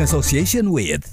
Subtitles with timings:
[0.00, 1.04] in association with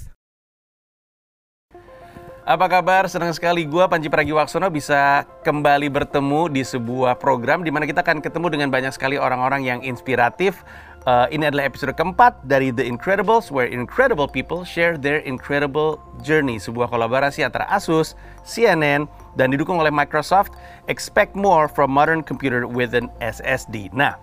[2.48, 3.04] Apa kabar?
[3.12, 8.24] Senang sekali gue Panji Pragiwaksono bisa kembali bertemu di sebuah program di mana kita akan
[8.24, 10.64] ketemu dengan banyak sekali orang-orang yang inspiratif.
[11.04, 16.56] Uh, ini adalah episode keempat dari The Incredibles, where incredible people share their incredible journey.
[16.56, 18.16] Sebuah kolaborasi antara Asus,
[18.48, 19.04] CNN,
[19.36, 20.56] dan didukung oleh Microsoft.
[20.88, 23.92] Expect more from modern computer with an SSD.
[23.92, 24.16] Nah,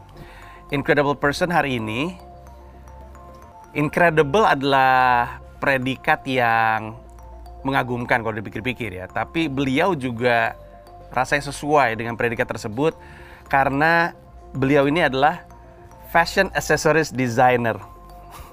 [0.74, 2.18] incredible person hari ini,
[3.76, 6.96] incredible adalah predikat yang
[7.62, 9.06] mengagumkan kalau dipikir-pikir ya.
[9.12, 10.56] Tapi beliau juga
[11.12, 12.96] rasanya sesuai dengan predikat tersebut
[13.52, 14.16] karena
[14.56, 15.44] beliau ini adalah
[16.10, 17.76] fashion accessories designer.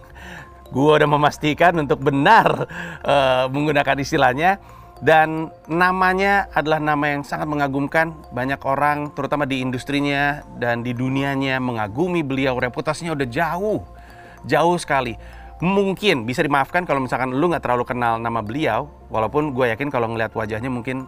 [0.74, 2.66] Gue udah memastikan untuk benar
[3.04, 4.58] uh, menggunakan istilahnya
[5.02, 8.14] dan namanya adalah nama yang sangat mengagumkan.
[8.30, 12.54] Banyak orang terutama di industrinya dan di dunianya mengagumi beliau.
[12.56, 13.82] Reputasinya udah jauh,
[14.48, 15.16] jauh sekali
[15.62, 20.10] mungkin bisa dimaafkan kalau misalkan lu nggak terlalu kenal nama beliau walaupun gue yakin kalau
[20.10, 21.06] ngeliat wajahnya mungkin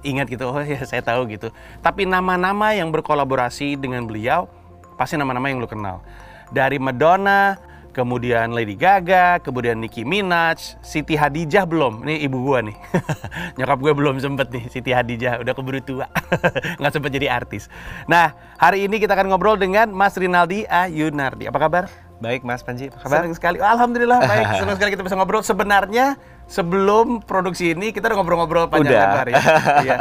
[0.00, 1.52] ingat gitu oh ya saya tahu gitu
[1.84, 4.48] tapi nama-nama yang berkolaborasi dengan beliau
[4.96, 6.00] pasti nama-nama yang lu kenal
[6.48, 12.06] dari Madonna kemudian Lady Gaga, kemudian Nicki Minaj, Siti Hadijah belum.
[12.06, 12.78] Ini ibu gua nih.
[13.58, 16.06] Nyokap gue belum sempet nih Siti Hadijah, udah keburu tua.
[16.78, 17.66] nggak sempet jadi artis.
[18.06, 21.50] Nah, hari ini kita akan ngobrol dengan Mas Rinaldi Ayunardi.
[21.50, 22.09] Apa kabar?
[22.20, 23.24] Baik Mas Panji, apa kabar?
[23.24, 23.56] Senang sekali.
[23.58, 24.46] Alhamdulillah baik.
[24.60, 25.40] Senang sekali kita bisa ngobrol.
[25.40, 29.04] Sebenarnya sebelum produksi ini kita udah ngobrol-ngobrol panjang Udah.
[29.08, 29.40] lebar ya.
[29.88, 29.96] Iya.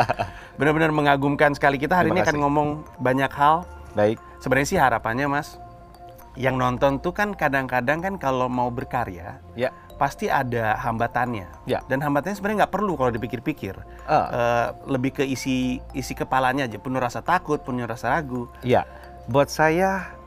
[0.60, 1.80] Benar-benar mengagumkan sekali.
[1.80, 2.68] Kita hari Terima ini akan ngomong
[3.00, 3.64] banyak hal.
[3.96, 4.20] Baik.
[4.44, 5.56] Sebenarnya sih harapannya Mas,
[6.36, 9.72] yang nonton tuh kan kadang-kadang kan kalau mau berkarya Ya.
[9.96, 11.48] pasti ada hambatannya.
[11.68, 11.80] Ya.
[11.88, 13.80] Dan hambatannya sebenarnya nggak perlu kalau dipikir-pikir.
[14.08, 14.28] Ah.
[14.28, 18.52] Eh, lebih ke isi isi kepalanya aja, penuh rasa takut, penuh rasa ragu.
[18.60, 18.84] Ya.
[19.28, 20.19] Buat saya,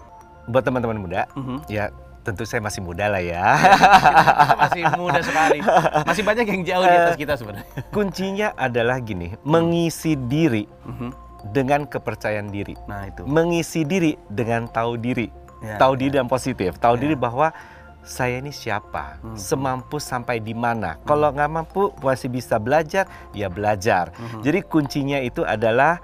[0.46, 1.66] buat teman-teman muda, Mhm.
[1.68, 1.90] ya
[2.22, 3.42] tentu saya masih muda lah ya.
[3.58, 5.58] Kita masih muda sekali.
[6.08, 7.66] Masih banyak yang jauh di atas kita sebenarnya.
[7.90, 11.10] Kuncinya adalah gini, mengisi diri Mhm.
[11.50, 12.78] dengan kepercayaan diri.
[12.86, 13.26] Nah itu.
[13.26, 15.26] Mengisi diri dengan tahu diri.
[15.62, 15.98] Ya, tahu ya.
[15.98, 16.78] diri dan positif.
[16.78, 17.00] Tahu Ya.
[17.02, 17.50] diri bahwa
[18.02, 19.38] saya ini siapa, Hmm.
[19.38, 20.98] semampu sampai di mana.
[21.02, 24.10] Kalau nggak mampu masih bisa belajar, ya belajar.
[24.14, 24.42] Mhm.
[24.42, 26.02] Jadi kuncinya itu adalah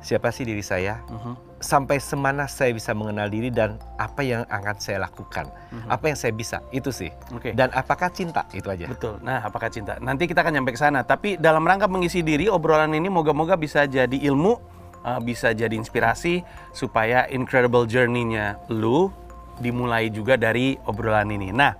[0.00, 1.32] siapa sih diri saya, Mhm.
[1.60, 5.88] Sampai semana saya bisa mengenal diri dan apa yang akan saya lakukan, Mhm.
[5.92, 7.12] apa yang saya bisa itu sih.
[7.30, 7.52] Oke.
[7.52, 8.88] Dan apakah cinta itu aja.
[8.88, 9.20] Betul.
[9.20, 10.00] Nah, apakah cinta?
[10.00, 11.04] Nanti kita akan nyampe ke sana.
[11.04, 14.56] Tapi dalam rangka mengisi diri, obrolan ini moga-moga bisa jadi ilmu,
[15.04, 16.40] uh, bisa jadi inspirasi
[16.72, 19.12] supaya incredible journey-nya lu
[19.60, 21.52] dimulai juga dari obrolan ini.
[21.52, 21.76] Nah,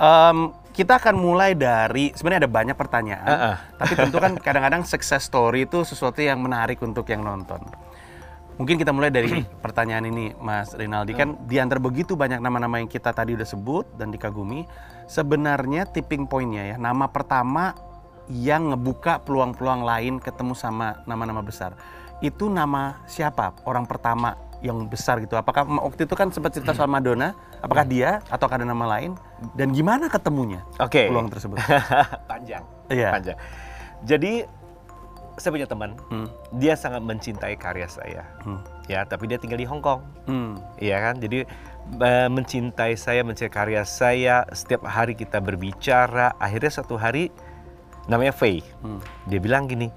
[0.00, 0.38] em,
[0.72, 3.56] kita akan mulai dari sebenarnya ada banyak pertanyaan, Uh-uh.
[3.76, 7.60] tapi tentu kan kadang-kadang success story itu sesuatu yang menarik untuk yang nonton.
[8.60, 9.32] Mungkin kita mulai dari
[9.64, 11.16] pertanyaan ini, Mas Rinaldi.
[11.16, 14.68] Kan di antara begitu banyak nama-nama yang kita tadi udah sebut dan dikagumi,
[15.08, 17.72] sebenarnya tipping pointnya ya, nama pertama
[18.30, 21.74] yang ngebuka peluang-peluang lain ketemu sama nama-nama besar.
[22.22, 23.58] Itu nama siapa?
[23.66, 25.34] Orang pertama yang besar gitu.
[25.34, 27.34] Apakah waktu itu kan sempat cerita soal Madonna?
[27.58, 29.18] Apakah dia atau ada nama lain?
[29.58, 31.10] Dan gimana ketemunya Oke.
[31.10, 31.58] peluang tersebut?
[32.30, 32.62] Panjang.
[32.86, 33.10] Iya.
[33.10, 33.38] Panjang.
[34.06, 34.46] Jadi
[35.42, 36.30] saya punya teman, Hmm.
[36.54, 38.22] dia sangat mencintai karya saya.
[38.46, 38.62] Hmm.
[38.86, 40.06] Ya, tapi dia tinggal di Hong Kong.
[40.30, 40.54] Hmm.
[40.78, 41.18] Iya kan?
[41.18, 41.42] Jadi
[42.30, 46.38] mencintai saya, mencintai karya saya, setiap hari kita berbicara.
[46.38, 47.34] Akhirnya satu hari
[48.06, 48.62] namanya Faye.
[48.86, 49.02] Hmm.
[49.26, 49.90] Dia bilang gini,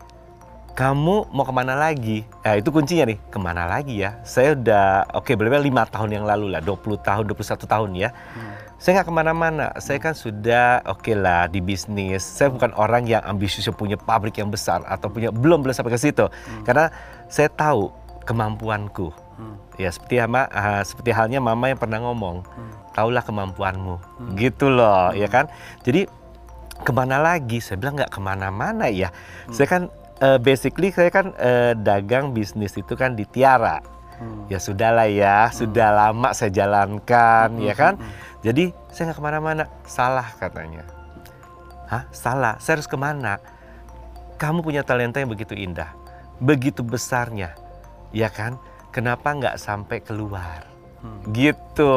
[0.75, 2.28] kamu mau ke mana lagi?
[2.44, 4.19] Nah, itu kuncinya nih, ke mana lagi ya?
[4.28, 8.12] Saya udah, oke, berarti lima tahun yang lalu lah, 20 tahun, 21 tahun ya.
[8.12, 8.52] Hmm.
[8.75, 12.28] Saya nggak ke mana-mana, saya kan sudah oke lah di bisnis.
[12.28, 15.96] Saya bukan orang yang ambisius yang punya pabrik yang besar atau punya belum belum sampai
[15.96, 16.28] ke situ.
[16.68, 16.92] Karena
[17.31, 17.88] saya tahu
[18.28, 19.16] kemampuanku.
[19.40, 19.56] Hmm.
[19.80, 22.72] Ya seperti ama, ah, seperti halnya mama yang pernah ngomong, Hmm.
[22.92, 23.96] taulah kemampuanmu,
[24.36, 25.47] gitu loh, ya kan?
[25.88, 26.12] Jadi
[26.84, 27.63] ke mana lagi?
[27.63, 29.07] Saya bilang nggak ke mana-mana ya.
[29.56, 29.88] Saya kan
[30.18, 33.80] eh, basically saya kan eh, dagang bisnis itu kan di Tiara.
[34.16, 34.48] Hmm.
[34.48, 38.00] Ya sudahlah ya, sudah lama saya jalankan, Hmm, ya kan?
[38.00, 40.88] hmm, Jadi saya nggak ke mana-mana, salah katanya.
[41.86, 42.56] Hah, salah?
[42.57, 43.42] Saya harus ke mana?
[44.38, 45.92] Kamu punya talenta yang begitu indah,
[46.38, 47.57] begitu besarnya,
[48.10, 48.56] ya kan?
[48.89, 50.63] Kenapa nggak sampai keluar?
[51.04, 51.19] Hmm.
[51.30, 51.94] Gitu.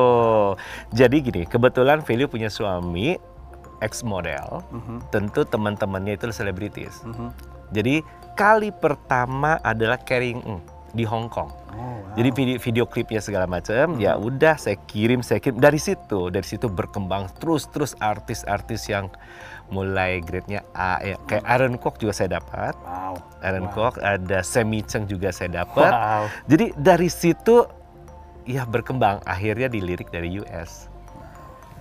[0.90, 3.14] Jadi gini, kebetulan Value punya suami
[3.78, 5.14] ex model, Mhm.
[5.14, 6.98] tentu teman-temannya itu selebritis.
[7.06, 7.30] Mhm.
[7.70, 8.02] Jadi
[8.38, 10.62] kali pertama adalah Carrying Ng
[10.94, 11.50] di Hong Kong.
[11.74, 12.14] Oh, wow.
[12.14, 16.46] Jadi video, video klipnya segala macam, ya udah saya kirim, saya kirim dari situ, dari
[16.46, 19.10] situ berkembang terus terus artis-artis yang
[19.74, 21.18] mulai grade-nya A ya.
[21.26, 22.78] Kayak Aaron Kwok juga saya dapat.
[22.86, 23.18] Wow.
[23.42, 23.74] Aaron Wow.
[23.74, 25.90] Kwok, ada Semi Cheng juga saya dapat.
[25.90, 26.24] Wow.
[26.46, 27.66] Jadi dari situ
[28.46, 30.86] ya berkembang akhirnya dilirik dari US.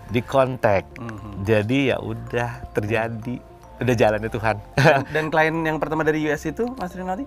[0.08, 0.88] di kontak.
[0.96, 1.44] Mhm.
[1.44, 3.44] Jadi ya udah terjadi,
[3.78, 4.56] udah jalannya Tuhan.
[4.74, 7.26] Dan, dan klien yang pertama dari US itu, Mas Rinaldi?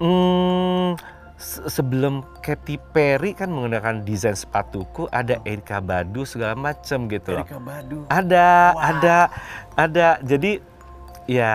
[0.00, 0.96] Hmm,
[1.36, 7.44] se- sebelum Katy Perry kan menggunakan desain sepatuku, ada Erika Badu segala macam gitu loh.
[7.44, 7.98] Erika Badu.
[8.06, 8.82] Ada, Wah.
[8.90, 9.16] ada,
[9.76, 10.06] ada.
[10.20, 10.60] Jadi
[11.28, 11.52] ya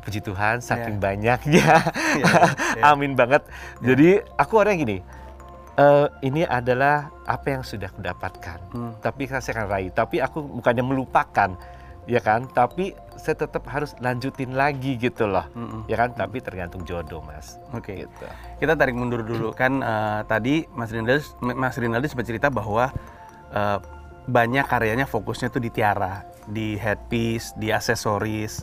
[0.00, 1.84] puji Tuhan saking banyaknya.
[2.16, 2.30] Iya,
[2.78, 2.82] iya.
[2.90, 3.42] Amin banget.
[3.80, 4.98] Jadi aku orang gini.
[5.72, 8.58] eh, ini adalah apa yang sudah kudapatkan.
[8.70, 8.92] Hmm.
[9.00, 9.90] Tapi saya akan raih.
[9.90, 11.56] Tapi aku bukannya melupakan,
[12.04, 12.44] ya kan?
[12.46, 15.84] Tapi saya tetap harus lanjutin lagi gitu loh, Mm-mm.
[15.86, 16.16] ya kan?
[16.16, 17.60] Tapi tergantung jodoh, mas.
[17.76, 18.08] Oke.
[18.08, 18.24] Gitu.
[18.56, 22.88] Kita tarik mundur dulu kan eh, tadi Mas Rinaldi Mas Rinaldi sempat cerita bahwa
[23.52, 23.78] eh,
[24.30, 28.62] banyak karyanya fokusnya tuh di tiara, di headpiece, di aksesoris.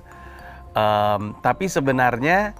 [0.78, 2.54] Em, tapi sebenarnya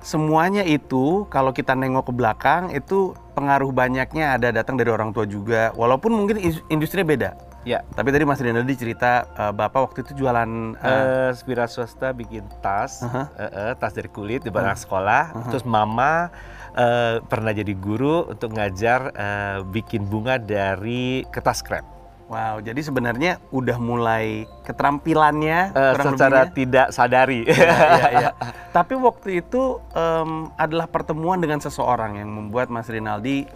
[0.00, 5.24] semuanya itu kalau kita nengok ke belakang itu pengaruh banyaknya ada datang dari orang tua
[5.26, 5.74] juga.
[5.74, 6.36] Walaupun mungkin
[6.68, 7.30] industrinya beda.
[7.60, 10.48] Ya, Tapi tadi Mas Rinaldi cerita eh, Bapak waktu itu jualan
[10.80, 13.28] eh, eh Spira swasta bikin tas, Aha.
[13.36, 15.52] eh, eh, tas dari kulit di anak sekolah.
[15.52, 16.32] Terus mama
[16.72, 21.84] eh, pernah jadi guru untuk ngajar eh, bikin bunga dari kertas krep.
[22.30, 26.54] Wow, jadi sebenarnya udah mulai keterampilannya kurang secara lebihnya.
[26.54, 27.42] tidak sadari.
[27.42, 28.30] Iya, iya, iya.
[28.76, 33.50] Tapi waktu itu em, adalah pertemuan dengan seseorang yang membuat Mas Rinaldi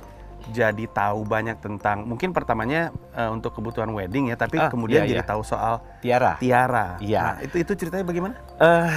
[0.51, 5.11] jadi tahu banyak tentang mungkin pertamanya eh, untuk kebutuhan wedding ya, tapi Ah, kemudian iya,
[5.11, 5.29] jadi iya.
[5.29, 6.37] tahu soal Tiara.
[6.37, 6.99] tiara.
[6.99, 7.21] Iya.
[7.23, 8.35] Nah, itu itu ceritanya bagaimana?
[8.57, 8.93] Eh,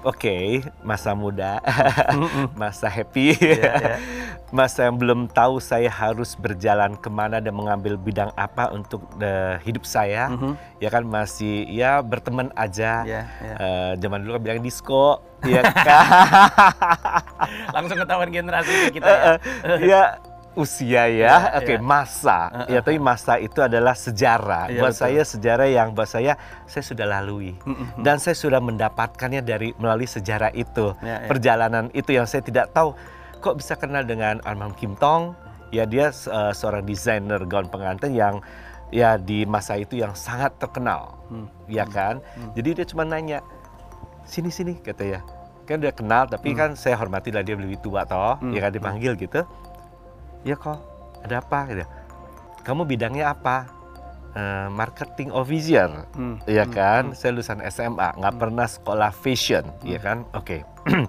[0.00, 1.60] Oke, masa muda,
[2.56, 3.96] masa happy, Iya, iya.
[4.50, 9.60] masa yang belum tahu saya harus berjalan ke mana dan mengambil bidang apa untuk eh,
[9.60, 10.56] hidup saya, Mhm.
[10.80, 13.04] ya kan masih ya berteman aja.
[13.04, 13.54] Iya, iya.
[13.60, 16.06] Eh, zaman dulu kan bilang disco, ya kan?
[17.70, 19.32] Langsung ketahuan generasi kita ya.
[19.78, 20.02] ya
[20.52, 21.80] usia ya, Iya, oke iya.
[21.80, 24.66] masa, Eh, ya tapi masa itu adalah sejarah.
[24.66, 25.02] Iya, buat betul.
[25.06, 26.32] saya sejarah yang buat saya
[26.64, 28.02] saya sudah lalui Mhm.
[28.02, 31.28] dan saya sudah mendapatkannya dari melalui sejarah itu, Ya, ya.
[31.28, 32.98] perjalanan itu yang saya tidak tahu
[33.38, 35.32] kok bisa kenal dengan almarhum Kim Tong.
[35.70, 38.42] Ya dia eh, seorang desainer gaun pengantin yang
[38.90, 41.46] ya di masa itu yang sangat terkenal, Hmm.
[41.66, 42.18] ya kan.
[42.34, 42.50] Hmm.
[42.52, 43.38] Jadi dia cuma nanya
[44.24, 45.20] sini sini kata ya
[45.62, 48.50] kan udah kenal tapi kan saya hormati lah dia lebih tua toh Hmm.
[48.50, 49.46] ya kan dipanggil gitu
[50.42, 50.78] ya kok
[51.20, 51.84] ada apa gitu.
[52.60, 53.68] Kamu bidangnya apa?
[54.30, 56.38] "Eh, marketing officer Hmm.
[56.44, 56.72] ya Hmm.
[56.72, 57.02] kan?
[57.12, 59.64] Saya lulusan SMA nggak pernah sekolah fashion.
[59.82, 60.22] Ya kan?
[60.32, 60.62] Oke.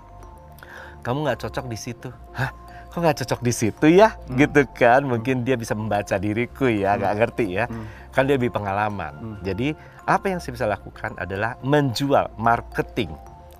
[1.01, 2.09] Kamu nggak cocok di situ.
[2.31, 2.49] Hah?
[2.91, 4.11] Kok nggak cocok di situ ya?
[4.27, 4.35] Hmm.
[4.37, 5.01] gitu kan?
[5.01, 7.65] Mungkin dia bisa membaca diriku ya nggak ngerti ya.
[7.65, 7.87] Hmm.
[8.11, 9.13] kan dia lebih pengalaman.
[9.15, 9.37] Hmm.
[9.39, 9.71] Jadi
[10.03, 13.15] apa yang saya bisa lakukan adalah menjual marketing,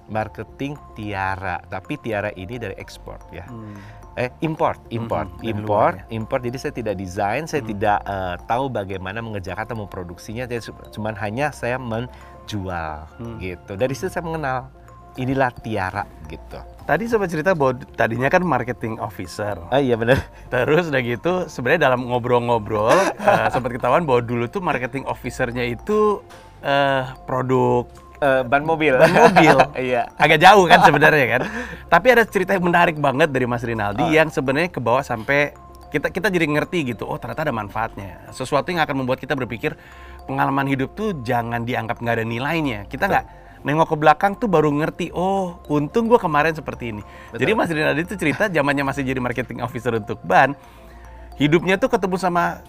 [0.08, 1.64] marketing tiara.
[1.64, 3.80] Tapi tiara ini dari ekspor ya, Hmm.
[4.14, 6.42] Eh import, import, Mhm, dari import, luar import.
[6.44, 7.72] Jadi saya tidak desain, saya Hmm.
[7.72, 10.44] tidak eh, tahu bagaimana mengerjakan atau memproduksinya.
[10.44, 13.40] Jadi cu- cuman hanya saya menjual Hmm.
[13.40, 13.72] gitu.
[13.74, 14.68] Dari situ saya mengenal
[15.16, 16.60] inilah tiara gitu.
[16.82, 19.60] Tadi sempat cerita bahwa tadinya kan marketing officer.
[19.68, 20.20] Ah iya benar.
[20.48, 26.20] Terus udah gitu sebenarnya dalam ngobrol-ngobrol eh, sempat ketahuan bahwa dulu tuh marketing officernya itu
[26.62, 27.88] eh, produk
[28.22, 28.94] Eh, ban mobil.
[28.94, 29.58] ban mobil.
[29.90, 30.14] Iya.
[30.14, 31.42] Agak jauh kan sebenarnya kan.
[31.90, 34.14] Tapi ada cerita yang menarik banget dari Mas Rinaldi Oh.
[34.14, 35.58] yang sebenarnya ke bawah sampai
[35.90, 37.04] kita kita jadi ngerti gitu.
[37.04, 38.30] Oh ternyata ada manfaatnya.
[38.30, 39.74] Sesuatu yang akan membuat kita berpikir
[40.24, 42.86] pengalaman hidup tuh jangan dianggap nggak ada nilainya.
[42.86, 43.26] Kita nggak
[43.66, 45.10] nengok ke belakang tuh baru ngerti.
[45.12, 47.02] Oh untung gua kemarin seperti ini.
[47.34, 47.42] Betul.
[47.42, 50.54] Jadi Mas Rinaldi itu cerita zamannya masih jadi marketing officer untuk ban.
[51.42, 52.62] Hidupnya tuh ketemu sama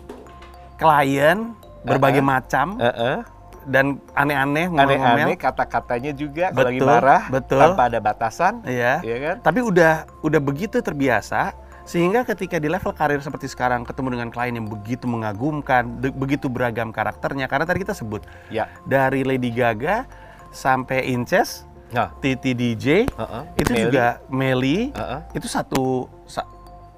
[0.75, 1.53] klien
[1.85, 3.19] berbagai macam Eh, eh.
[3.64, 7.61] Dan aneh-aneh Aneh-aneh kata-katanya juga kalau lagi Betul, marah betul.
[7.61, 8.99] tanpa ada batasan, Iya.
[9.00, 9.37] ya kan?
[9.40, 14.54] Tapi udah udah begitu terbiasa sehingga ketika di level karir seperti sekarang ketemu dengan klien
[14.54, 18.71] yang begitu mengagumkan, begitu beragam karakternya karena tadi kita sebut Ya.
[18.85, 20.07] dari Lady Gaga
[20.49, 23.52] sampai Inces, Nah, Titi DJ, uh-uh.
[23.54, 25.21] itu Melly, juga Meli, uh-uh.
[25.33, 26.49] itu satu sa-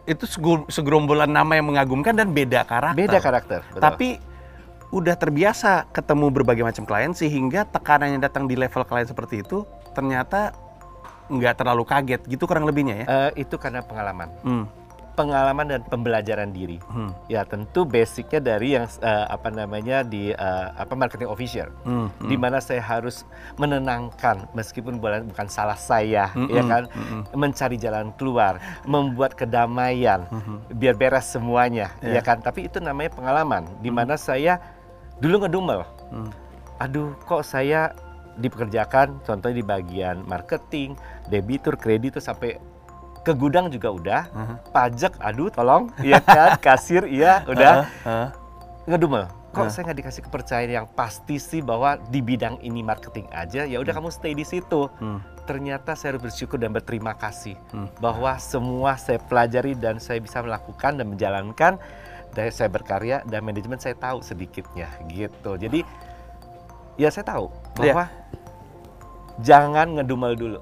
[0.05, 0.23] itu
[0.69, 2.95] segerombolan nama yang mengagumkan dan beda karakter.
[2.95, 3.61] beda karakter.
[3.67, 3.81] betul.
[3.81, 4.09] Tapi
[4.91, 9.65] udah terbiasa ketemu berbagai macam klien sehingga tekanan yang datang di level klien seperti itu
[9.93, 10.53] ternyata
[11.25, 13.07] nggak terlalu kaget gitu kurang lebihnya ya.
[13.33, 14.69] Eh, itu karena pengalaman, Hmm.
[15.15, 16.77] pengalaman dan pembelajaran diri.
[16.85, 17.17] Hmm.
[17.31, 22.13] Ya tentu basicnya dari yang eh, apa namanya di eh, apa marketing officer, Hmm.
[22.13, 22.29] Hmm.
[22.29, 23.25] di mana saya harus
[23.57, 26.53] menenangkan meskipun bukan bukan salah saya, Mm-mm.
[26.53, 27.21] ya kan, Mm-mm.
[27.33, 30.77] mencari jalan keluar, membuat kedamaian, Mhm.
[30.77, 32.19] biar beres semuanya, Iya.
[32.19, 32.39] ya kan.
[32.39, 34.61] Tapi itu namanya pengalaman, di mana saya
[35.25, 35.81] dulu ngedumel.
[36.13, 36.29] Hmm.
[36.77, 37.97] aduh kok saya
[38.35, 42.59] dipekerjakan contohnya di bagian marketing, debitur, kreditur sampai
[43.21, 44.55] ke gudang juga udah, Aha.
[44.69, 48.29] pajak aduh tolong, iya kan, kasir iya udah Ah, ah.
[48.85, 49.25] ngedumel.
[49.49, 49.71] kok Ah.
[49.71, 53.95] saya nggak dikasih kepercayaan yang pasti sih bahwa di bidang ini marketing aja ya udah
[53.95, 55.23] kamu stay di situ Hmm.
[55.45, 57.87] ternyata saya harus bersyukur dan berterima kasih Hmm.
[57.97, 61.79] bahwa semua saya pelajari dan saya bisa melakukan dan menjalankan
[62.35, 65.87] dan saya berkarya dan manajemen saya tahu sedikitnya gitu jadi
[66.99, 67.47] ya saya tahu
[67.79, 67.95] Iya.
[67.95, 68.05] bahwa
[69.43, 70.61] jangan ngedumel dulu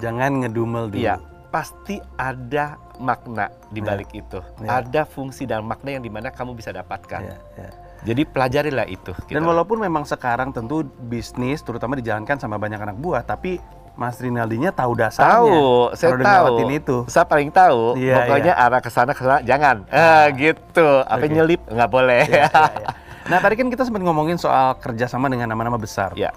[0.00, 1.04] Jangan ngedumel dulu.
[1.04, 1.20] Iya,
[1.52, 4.40] pasti ada makna di balik itu.
[4.64, 4.80] Iya.
[4.80, 7.20] Ada fungsi dan makna yang di mana kamu bisa dapatkan.
[7.20, 7.70] Iya, iya.
[8.00, 9.12] Jadi pelajarilah itu.
[9.28, 9.50] Dan gitu.
[9.52, 13.60] walaupun memang sekarang tentu bisnis terutama dijalankan sama banyak anak buah, tapi
[14.00, 15.28] Mas Rinaldinya tahu dasarnya.
[15.36, 15.60] tahu,
[15.92, 16.56] saya tahu.
[16.72, 16.96] itu.
[17.04, 18.00] Saya paling tahu.
[18.00, 19.84] Iya, pokoknya arah ke sana ke sana jangan.
[19.86, 21.04] Eh, gitu.
[21.04, 21.28] Apa Oke.
[21.28, 22.24] nyelip nggak boleh.
[22.24, 22.90] Iya, iya, iya.
[23.20, 26.16] Nah tadi kan kita sempat ngomongin soal kerjasama dengan nama-nama besar.
[26.16, 26.32] Ya.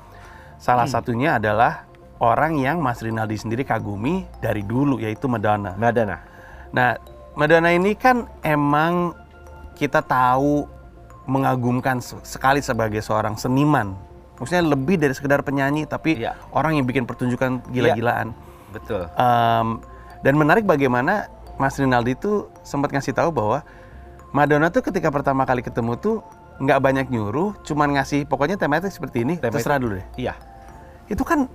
[0.59, 0.93] Salah Hmm.
[0.93, 1.87] satunya adalah
[2.19, 5.73] orang yang Mas Rinaldi sendiri kagumi dari dulu yaitu Madonna.
[5.73, 6.19] Madana.
[6.69, 6.99] Nah,
[7.33, 9.15] Madonna ini kan emang
[9.73, 10.67] kita tahu
[11.23, 13.95] mengagumkan se- sekali sebagai seorang seniman.
[14.37, 16.33] Maksudnya lebih dari sekedar penyanyi, tapi Iya.
[16.51, 18.33] orang yang bikin pertunjukan gila-gilaan.
[18.73, 19.05] Betul.
[19.13, 19.67] Em,
[20.21, 23.61] dan menarik bagaimana Mas Rinaldi itu sempat ngasih tahu bahwa
[24.33, 26.25] Madonna tuh ketika pertama kali ketemu tuh
[26.57, 29.61] nggak banyak nyuruh, cuman ngasih pokoknya tematik seperti ini, Tematik.
[29.61, 30.07] terserah dulu deh.
[30.17, 30.33] Iya.
[31.05, 31.45] Itu kan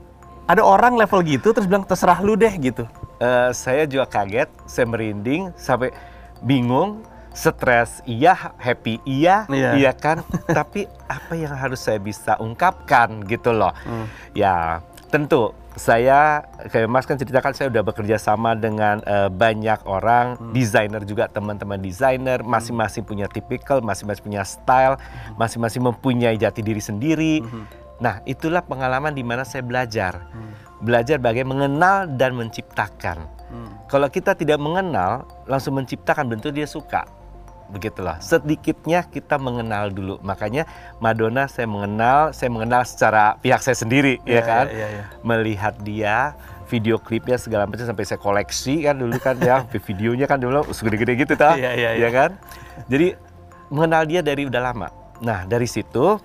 [0.47, 2.87] ada orang level gitu terus bilang terserah lu deh gitu.
[3.19, 5.91] Eh, saya juga kaget, saya merinding sampai
[6.39, 9.71] bingung, stres iya, happy iya, Iya.
[9.79, 10.25] iya kan?
[10.59, 13.73] Tapi apa yang harus saya bisa ungkapkan gitu loh.
[13.85, 14.07] Hmm.
[14.35, 16.43] Ya, tentu saya
[16.75, 21.79] kayak Mas kan ceritakan saya udah bekerja sama dengan eh, banyak orang, desainer juga teman-teman
[21.79, 24.99] desainer, masing-masing punya tipikal, masing-masing punya style,
[25.39, 27.47] masing-masing mempunyai jati diri sendiri.
[27.99, 30.27] Nah, itulah pengalaman di mana saya belajar.
[30.79, 33.39] Belajar bagaimana mengenal dan menciptakan.
[33.89, 37.09] Kalau kita tidak mengenal, langsung menciptakan bentuk dia suka.
[37.69, 38.17] Begitulah.
[38.25, 40.17] Sedikitnya kita mengenal dulu.
[40.25, 40.65] Makanya
[41.05, 44.73] Madonna saya mengenal, saya mengenal secara pihak saya sendiri, ya kan?
[44.73, 45.05] Iya, iya.
[45.21, 46.33] Melihat dia,
[46.69, 51.13] video klipnya segala macam sampai saya koleksi kan dulu kan ya, videonya kan dulu segede-gede
[51.29, 51.57] gitu tah.
[51.61, 52.11] Iya, iya, Ya iya.
[52.13, 52.31] kan?
[52.89, 53.17] Jadi
[53.69, 54.89] mengenal dia dari udah lama.
[55.21, 56.17] Nah, dari situ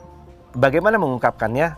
[0.55, 1.75] bagaimana mengungkapkannya?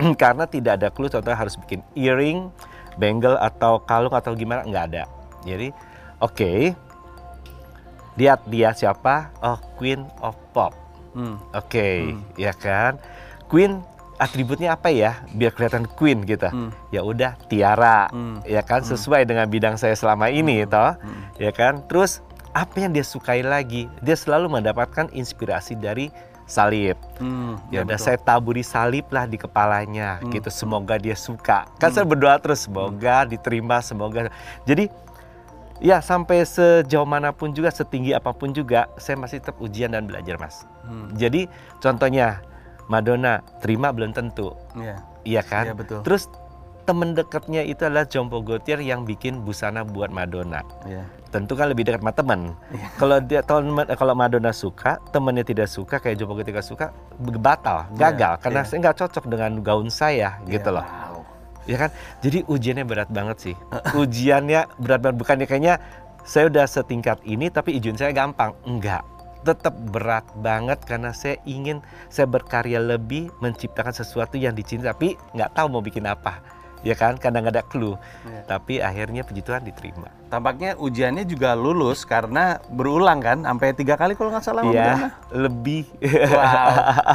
[0.22, 2.48] Karena tidak ada clue contohnya harus bikin earring,
[2.96, 5.04] bangle atau kalung atau gimana nggak ada.
[5.44, 5.68] Jadi
[6.22, 6.72] oke,
[8.14, 9.32] lihat dia siapa?
[9.40, 10.72] Oh Queen of Pop.
[11.12, 11.36] Hmm.
[11.52, 12.96] Oke, ya kan?
[13.46, 13.84] Queen
[14.16, 15.20] atributnya apa ya?
[15.30, 16.48] Biar kelihatan Queen gitu.
[16.48, 16.70] Hmm.
[16.88, 18.40] Ya udah tiara, Hmm.
[18.44, 18.80] ya kan?
[18.80, 21.22] Sesuai dengan bidang saya selama ini, toh, Hmm.
[21.36, 21.84] ya kan?
[21.84, 23.88] Terus apa yang dia sukai lagi?
[24.00, 26.08] Dia selalu mendapatkan inspirasi dari
[26.42, 26.98] salib.
[27.16, 30.28] Hmm, Ya iya, udah saya taburi salib lah di kepalanya Hmm.
[30.32, 30.52] gitu.
[30.52, 31.64] Semoga dia suka.
[31.80, 34.28] Kan saya berdoa terus semoga diterima, semoga.
[34.64, 34.92] Jadi
[35.82, 40.06] ya sampai sejauh mana pun juga, setinggi apa pun juga, saya masih tetap ujian dan
[40.06, 40.62] belajar, Mas.
[40.86, 41.50] Hmm, Jadi
[41.82, 42.38] contohnya
[42.86, 44.96] Madonna terima belum tentu, Iya,
[45.26, 45.66] iya kan?
[45.66, 46.00] iya betul.
[46.06, 46.30] Terus
[46.82, 50.62] temen dekatnya itu adalah Jompo Gautier yang bikin busana buat Madonna.
[50.82, 51.06] Iya.
[51.30, 52.40] Tentu kan lebih dekat sama teman.
[53.00, 53.62] Kalau dia kalau
[53.96, 56.90] kalau Madonna suka, temennya tidak suka kayak Jompo tidak suka,
[57.38, 58.68] batal, gagal Iya, karena iya.
[58.68, 60.86] saya nggak cocok dengan gaun saya gitu Iya, loh.
[61.66, 61.90] Ya kan?
[62.22, 63.54] Jadi ujiannya berat banget sih.
[63.94, 65.78] Ujiannya berat banget bukannya kayaknya
[66.22, 68.54] saya udah setingkat ini tapi ujian saya gampang.
[68.66, 69.06] Enggak.
[69.42, 75.50] Tetap berat banget karena saya ingin saya berkarya lebih menciptakan sesuatu yang dicintai tapi nggak
[75.54, 76.42] tahu mau bikin apa.
[76.82, 77.14] Ya kan?
[77.14, 77.94] Kadang ada clue.
[78.26, 78.42] Iya.
[78.46, 80.10] Tapi akhirnya puji Tuhan diterima.
[80.34, 84.66] Tampaknya ujiannya juga lulus karena berulang kan, sampai tiga kali kalau nggak salah.
[84.66, 85.86] Iya, lebih.
[86.02, 86.70] Wow.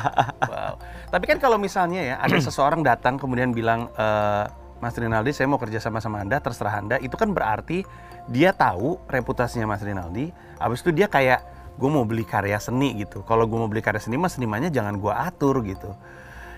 [0.51, 0.73] wow.
[1.07, 4.45] Tapi kan kalau misalnya ya ada seseorang datang kemudian bilang "Eh,
[4.77, 6.95] Mas Rinaldi saya mau kerja sama sama Anda, terserah Anda.
[7.01, 7.81] Itu kan berarti
[8.29, 10.29] dia tahu reputasinya Mas Rinaldi.
[10.61, 11.41] Habis itu dia kayak
[11.77, 13.25] gue mau beli karya seni gitu.
[13.25, 15.93] Kalau gue mau beli karya seni, mas senimannya jangan gue atur gitu.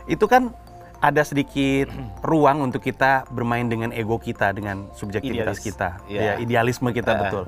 [0.07, 0.51] Itu kan
[0.99, 5.63] ada sedikit ruang untuk kita bermain dengan ego kita, dengan subjektivitas Idealis.
[5.63, 6.19] kita, Iya.
[6.19, 7.19] ya idealisme kita Ah.
[7.23, 7.43] betul.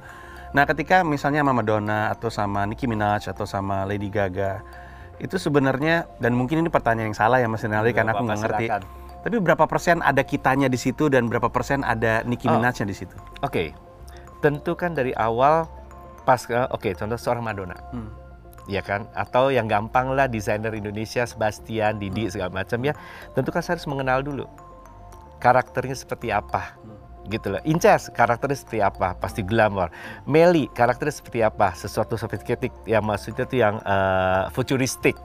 [0.51, 4.63] Nah, ketika misalnya sama Madonna atau sama Nicki Minaj atau sama Lady Gaga,
[5.21, 8.65] itu sebenarnya dan mungkin ini pertanyaan yang salah ya Mas Rinaldi karena aku nggak ngerti.
[8.65, 8.83] silakan.
[9.21, 12.57] Tapi berapa persen ada kitanya di situ dan berapa persen ada Nicki Oh.
[12.57, 13.13] Minajnya di situ?
[13.39, 13.77] Oke.
[14.39, 15.69] Tentu kan dari awal
[16.21, 17.77] pas ke- oke contoh seorang Madonna.
[17.91, 18.09] Hmm.
[18.65, 22.93] ya kan atau yang gampang lah desainer Indonesia Sebastian Didi segala macam ya
[23.33, 24.45] tentu kan saya harus mengenal dulu
[25.37, 26.77] karakternya seperti apa
[27.29, 27.61] gitu loh.
[27.67, 29.13] Inces karakternya seperti apa?
[29.19, 29.93] Pasti glamor.
[30.25, 31.75] Meli karakternya seperti apa?
[31.77, 35.17] Sesuatu sophisticated yang maksudnya tuh yang eh, futuristik.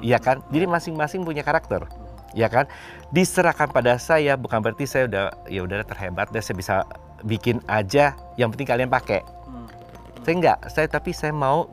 [0.00, 0.40] Ya kan?
[0.48, 1.84] jadi masing-masing punya karakter.
[2.32, 2.70] Ya kan?
[3.10, 6.74] Diserahkan pada saya bukan berarti saya udah ya udah terhebat dan saya bisa
[7.26, 9.20] bikin aja yang penting kalian pakai.
[10.22, 10.58] Saya enggak.
[10.70, 11.66] Saya tapi saya mau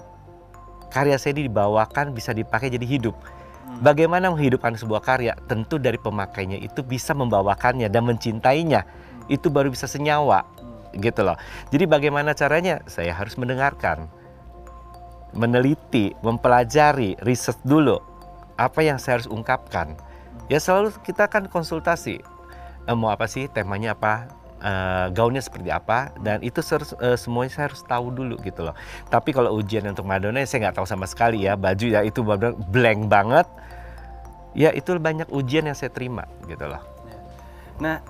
[0.90, 3.16] karya saya ini dibawakan bisa dipakai jadi hidup.
[3.16, 3.84] Hmm.
[3.84, 5.36] Bagaimana menghidupkan sebuah karya?
[5.46, 8.88] Tentu dari pemakainya itu bisa membawakannya dan mencintainya.
[9.28, 10.44] Itu baru bisa senyawa,
[10.96, 11.38] gitu loh.
[11.70, 12.82] Jadi bagaimana caranya?
[12.88, 14.08] Saya harus mendengarkan,
[15.36, 18.00] meneliti, mempelajari, riset dulu
[18.58, 19.94] apa yang saya harus ungkapkan.
[20.50, 22.24] Ya selalu kita kan konsultasi.
[22.88, 24.32] Eh, mau apa sih temanya apa?
[24.58, 28.74] eh, gaunnya seperti apa dan itu serus- eh, semuanya saya harus tahu dulu gitu loh.
[29.06, 32.58] Tapi kalau ujian untuk Madonna saya nggak tahu sama sekali ya baju ya itu benar
[32.58, 33.48] blank banget.
[34.58, 36.82] Ya itu banyak ujian yang saya terima gitu loh.
[37.78, 38.02] Nah,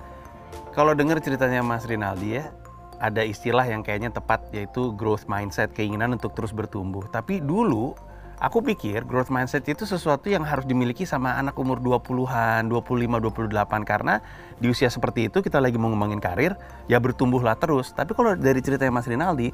[0.78, 2.54] kalau dengar ceritanya Mas Rinaldi ya,
[3.02, 7.02] ada istilah yang kayaknya tepat yaitu growth mindset, keinginan untuk terus bertumbuh.
[7.10, 7.98] Tapi dulu
[8.38, 13.82] aku pikir growth mindset itu sesuatu yang harus dimiliki sama anak umur 20-an, 25, 28
[13.82, 14.22] karena
[14.62, 16.54] di usia seperti itu kita lagi mau ngembangin karir,
[16.86, 17.90] ya bertumbuhlah terus.
[17.90, 19.50] Tapi kalau dari ceritanya Mas Rinaldi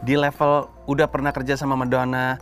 [0.00, 2.40] di level udah pernah kerja sama Madonna,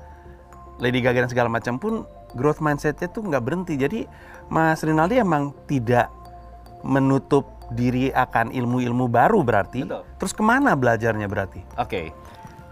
[0.79, 2.07] Lady Gaga dan segala macam pun
[2.39, 3.75] growth mindsetnya tuh nggak berhenti.
[3.75, 4.07] Jadi
[4.55, 6.15] Mas Rinaldi emang tidak
[6.87, 9.85] menutup diri akan ilmu-ilmu baru berarti.
[9.85, 10.03] Betul.
[10.17, 11.61] Terus ke mana belajarnya berarti?
[11.77, 12.13] Oke,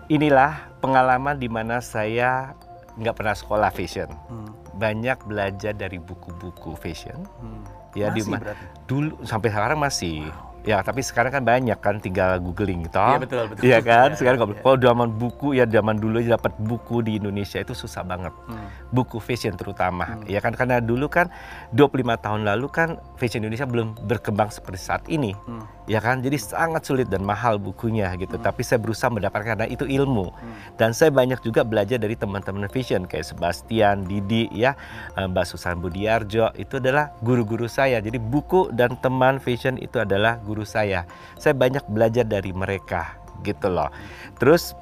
[0.07, 2.57] inilah pengalaman di mana saya
[2.97, 4.09] nggak pernah sekolah fashion.
[4.29, 4.51] Hmm.
[4.77, 7.17] Banyak belajar dari buku-buku fashion.
[7.41, 7.65] Hmm.
[7.93, 8.65] Ya di Masih ma- berarti.
[8.85, 10.29] dulu sampai sekarang masih.
[10.67, 12.99] Ya tapi sekarang kan banyak kan tinggal googling gitu.
[12.99, 13.63] Iya, betul, betul.
[13.63, 14.09] Iya kan?
[14.13, 14.61] Iya, sekarang iya.
[14.67, 18.35] kalau zaman buku ya zaman dulu dapat buku di Indonesia itu susah banget.
[18.51, 18.67] Hmm.
[18.91, 20.19] Buku fashion terutama.
[20.19, 20.27] Hmm.
[20.27, 21.31] Ya kan karena dulu kan
[21.71, 25.39] 25 tahun lalu kan fashion Indonesia belum berkembang seperti saat ini.
[25.47, 25.63] Hmm.
[25.87, 26.19] Ya kan?
[26.19, 28.35] Jadi sangat sulit dan mahal bukunya gitu.
[28.35, 28.43] Hmm.
[28.43, 30.35] Tapi saya berusaha mendapatkan karena itu ilmu.
[30.35, 30.55] Hmm.
[30.75, 34.75] Dan saya banyak juga belajar dari teman-teman fashion kayak Sebastian, Didi, ya,
[35.15, 38.03] eh, Mbak Susan Budiarjo itu adalah guru-guru saya.
[38.03, 41.05] Jadi buku dan teman fashion itu adalah guru saya.
[41.37, 43.93] Saya banyak belajar dari mereka gitu loh.
[44.41, 44.73] Terus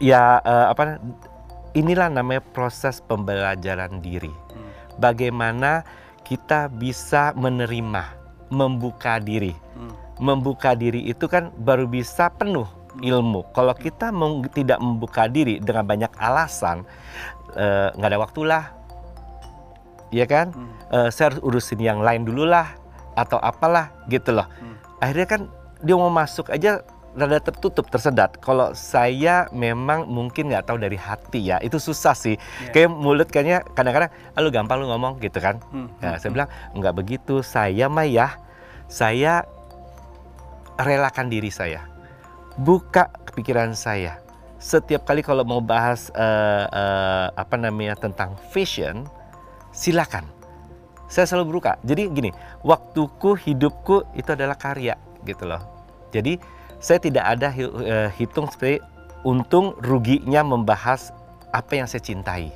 [0.00, 1.02] ya eh, apa?
[1.76, 4.32] Inilah namanya proses pembelajaran diri.
[4.32, 4.70] Hmm.
[4.96, 5.84] Bagaimana
[6.24, 8.16] kita bisa menerima,
[8.48, 9.92] membuka diri Hmm.
[10.16, 12.64] membuka diri itu kan baru bisa penuh
[13.04, 13.44] ilmu.
[13.52, 14.08] Kalau kita
[14.56, 16.88] tidak membuka diri dengan banyak alasan,
[17.52, 18.64] eh, nggak ada waktulah,
[20.08, 20.56] ya kan?
[20.56, 20.72] Hmm.
[20.96, 22.72] Eh, saya harus urusin yang lain dulu lah,
[23.16, 24.46] atau apalah gitu loh.
[24.60, 24.76] Hmm.
[25.00, 25.40] Akhirnya kan
[25.80, 26.84] dia mau masuk aja
[27.16, 28.36] rada tertutup, tersedat.
[28.44, 32.36] Kalau saya memang mungkin nggak tahu dari hati ya, itu susah sih.
[32.36, 32.70] Iya.
[32.76, 35.56] Kayak mulut kayaknya kadang-kadang, ah, lu gampang lu ngomong gitu kan.
[35.72, 35.88] Hmm.
[36.04, 37.40] Nah, saya bilang nggak begitu.
[37.40, 38.36] Saya mah ya,
[38.86, 39.48] saya
[40.76, 41.88] relakan diri saya,
[42.60, 44.20] buka pikiran saya.
[44.60, 49.08] Setiap kali kalau mau bahas eh, eh, apa namanya tentang fashion,
[49.72, 50.35] silakan.
[51.06, 51.78] Saya selalu buka.
[51.86, 52.30] Jadi gini,
[52.66, 55.62] waktuku, hidupku itu adalah karya gitu loh.
[56.10, 56.38] Jadi
[56.82, 58.82] saya tidak ada eh, hitung seperti
[59.26, 61.10] untung ruginya membahas
[61.50, 62.52] apa yang saya cintai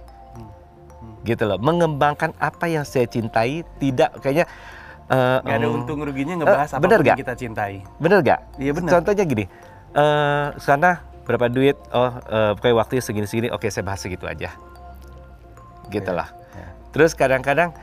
[1.25, 4.49] gitu loh mengembangkan apa yang saya cintai tidak kayaknya
[5.13, 7.73] eh, Gak ada untung ruginya ngebahas eh, apa bener yang kita cintai.
[8.01, 8.91] bener gak Iya benar.
[8.99, 9.45] contohnya gini
[9.91, 14.55] eh sana berapa duit oh eh, pokoknya waktunya segini segini oke saya bahas segitu aja
[15.91, 16.71] gitu lah iya.
[16.95, 17.75] terus kadang-kadang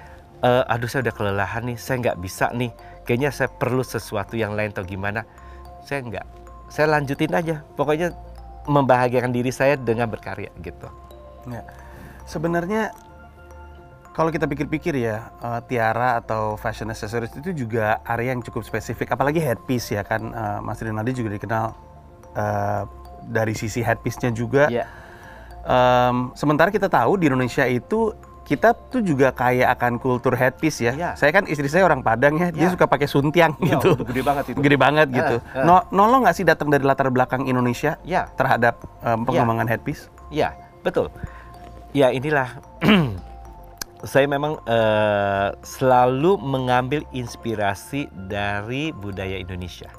[0.44, 2.72] eh, aduh saya udah kelelahan nih saya nggak bisa nih
[3.08, 5.24] kayaknya saya perlu sesuatu yang lain atau gimana
[5.86, 6.26] saya nggak
[6.68, 8.12] saya lanjutin aja pokoknya
[8.68, 10.92] membahagiakan diri saya dengan berkarya gitu
[11.48, 11.64] Ya.
[12.28, 12.92] Sebenarnya
[14.12, 19.14] kalau kita pikir-pikir ya, eh, tiara atau fashion accessories itu juga area yang cukup spesifik,
[19.14, 21.66] apalagi headpiece ya kan, eh, Mas Rinaldi juga dikenal
[22.38, 22.84] eh,
[23.28, 24.70] dari sisi headpiece-nya juga.
[24.70, 24.86] Iya.
[25.68, 28.14] Em, sementara kita tahu di Indonesia itu
[28.48, 30.96] kita tuh juga kaya akan kultur headpiece ya.
[30.96, 31.10] Iya.
[31.20, 32.80] Saya kan istri saya orang Padang ya, dia Iya.
[32.80, 34.00] suka pakai suntiang gitu.
[34.08, 35.36] gede banget Gede banget gitu.
[35.52, 35.68] Eh.
[35.68, 40.08] No, nolong nggak sih datang dari latar belakang Indonesia ya terhadap em, pengembangan headpiece?
[40.32, 41.12] Ya, betul.
[41.92, 42.56] Ya, inilah
[44.16, 49.92] saya memang eh, selalu mengambil inspirasi dari budaya Indonesia.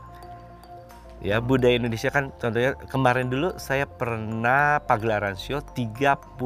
[1.21, 6.41] Ya, budaya Indonesia kan contohnya kemarin dulu saya pernah pagelaran show 34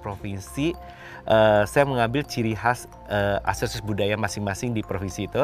[0.00, 0.95] provinsi.
[1.26, 5.42] Eh, saya mengambil ciri khas eh, aksesoris budaya masing-masing di provinsi itu.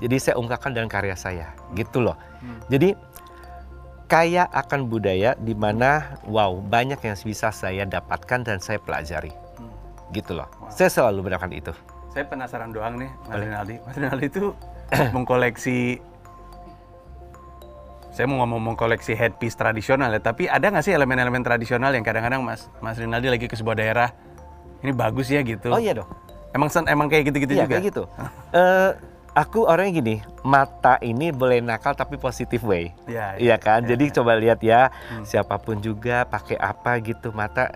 [0.00, 2.16] Jadi saya ungkapkan dalam karya saya, gitu loh.
[2.40, 2.64] Hmm.
[2.72, 2.96] Jadi
[4.08, 9.28] kaya akan budaya di mana wow banyak yang bisa saya dapatkan dan saya pelajari
[9.60, 9.68] Hmm.
[10.16, 10.72] gitu loh Wow.
[10.72, 11.72] saya selalu mendapatkan itu
[12.08, 13.36] Saya penasaran doang nih, Mas.
[13.36, 13.74] Rinaldi.
[13.84, 14.56] Mas Rinaldi itu
[15.14, 16.00] mengkoleksi
[18.08, 22.40] saya mau ngomong mengkoleksi headpiece tradisional ya, tapi ada nggak sih elemen-elemen tradisional yang kadang-kadang
[22.40, 24.08] Mas Mas Rinaldi lagi ke sebuah daerah
[24.80, 25.68] ini bagus ya gitu.
[25.68, 26.08] oh iya dong
[26.48, 27.74] Emang sen- emang kayak gitu-gitu iya juga.
[27.74, 28.02] kayak gitu
[28.50, 28.90] Eh,
[29.34, 33.36] aku orangnya gini mata ini boleh nakal tapi positive way Iya.
[33.36, 34.14] Iya kan, iya, jadi iya.
[34.14, 35.22] coba lihat ya, Hmm.
[35.22, 37.68] siapa pun juga pakai apa gitu mata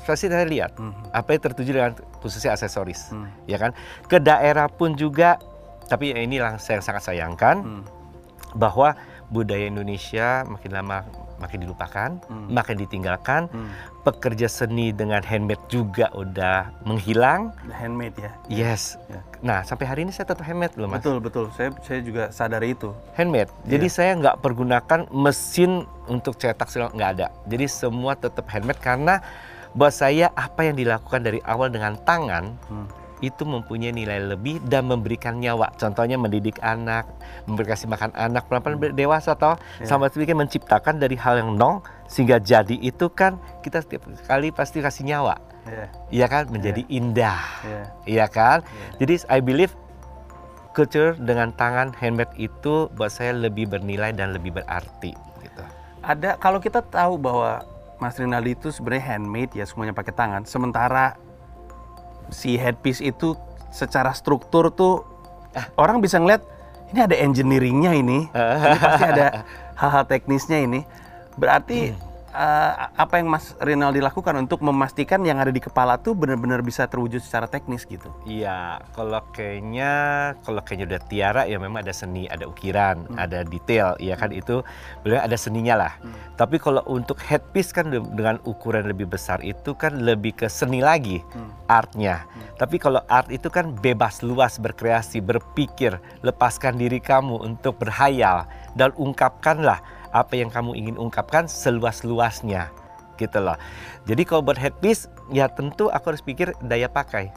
[0.00, 1.10] pasti saya lihat Mhm.
[1.10, 3.28] apa yang tertuju dengan khususnya aksesoris, Hmm.
[3.44, 3.70] ya kan?
[4.04, 5.40] Ke daerah pun juga,
[5.86, 7.82] tapi ini yang saya sangat sayangkan Hmm.
[8.52, 8.94] bahwa
[9.28, 12.48] budaya Indonesia makin lama makin dilupakan, Hmm.
[12.50, 13.48] makin ditinggalkan.
[13.48, 13.70] Hmm.
[14.00, 17.52] Pekerja seni dengan handmade juga udah menghilang.
[17.68, 18.32] Handmade ya.
[18.48, 18.96] Yes.
[19.12, 19.20] Ya.
[19.44, 21.04] Nah sampai hari ini saya tetap handmade loh mas.
[21.04, 21.52] Betul betul.
[21.52, 22.96] Saya saya juga sadar itu.
[23.12, 23.52] Handmade.
[23.68, 23.96] Jadi Iya.
[24.00, 27.28] saya nggak pergunakan mesin untuk cetak segala nggak ada.
[27.44, 29.20] Jadi semua tetap handmade karena
[29.70, 32.88] buat saya apa yang dilakukan dari awal dengan tangan Hmm.
[33.20, 35.72] Itu mempunyai nilai lebih dan memberikan nyawa.
[35.76, 37.08] Contohnya mendidik anak,
[37.44, 39.86] memberi makan anak pelan-pelan dewasa toh Ya.
[39.88, 44.80] sama seperti menciptakan dari hal yang nol sehingga jadi itu kan kita setiap kali pasti
[44.80, 45.36] kasih nyawa.
[45.68, 45.86] Ya.
[46.10, 47.40] Iya kan menjadi indah.
[47.62, 47.82] Ya.
[48.08, 48.58] Iya kan?
[48.64, 49.04] Ya.
[49.04, 49.72] Jadi I believe
[50.72, 55.12] culture dengan tangan handmade itu buat saya lebih bernilai dan lebih berarti
[55.44, 55.62] gitu.
[56.00, 57.60] Ada kalau kita tahu bahwa
[58.00, 60.48] Mas Rinaldi itu sebenarnya handmade ya semuanya pakai tangan.
[60.48, 61.20] Sementara
[62.30, 63.36] si headpiece itu
[63.70, 65.06] secara struktur tuh
[65.78, 66.42] orang bisa ngeliat
[66.90, 68.26] ini ada engineeringnya ini.
[68.34, 69.26] Ini pasti ada
[69.80, 70.82] hal-hal teknisnya ini.
[71.38, 71.94] Berarti
[72.30, 76.86] eh, apa yang Mas Rinaldi lakukan untuk memastikan yang ada di kepala tuh benar-benar bisa
[76.86, 78.10] terwujud secara teknis gitu.
[78.24, 79.90] Iya, kalau kayaknya
[80.42, 84.62] kalau kayaknya udah tiara ya memang ada seni, ada ukiran, ada detail, ya kan itu
[85.02, 85.92] benar ada seninya lah.
[86.38, 90.80] Tapi kalau untuk headpiece kan de- dengan ukuran lebih besar itu kan lebih ke seni
[90.80, 91.50] lagi, Hmm.
[91.68, 92.24] artnya.
[92.56, 98.44] Tapi kalau art itu kan bebas luas berkreasi, berpikir, lepaskan diri kamu untuk berhayal
[98.76, 102.70] dan ungkapkanlah apa yang kamu ingin ungkapkan seluas-luasnya
[103.20, 103.56] gitu loh.
[104.08, 107.30] Jadi kalau buat headpiece ya tentu aku harus pikir daya pakai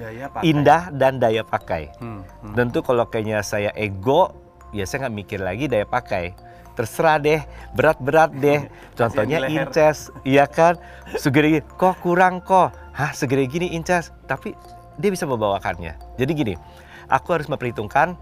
[0.00, 1.92] Gaya indah dan daya pakai.
[1.98, 2.54] Hmm, hmm.
[2.54, 4.32] Tentu kalau kayaknya saya ego,
[4.72, 6.32] ya saya nggak mikir lagi daya pakai.
[6.78, 7.40] Terserah deh,
[7.76, 8.64] berat-berat deh.
[8.98, 10.80] Contohnya inces, iya kan?
[11.18, 12.72] Segede gini, kok kurang kok.
[12.96, 14.14] Hah, segede gini inces.
[14.24, 14.56] Tapi
[14.96, 16.16] dia bisa membawakannya.
[16.16, 16.54] Jadi gini,
[17.10, 18.16] aku harus memperhitungkan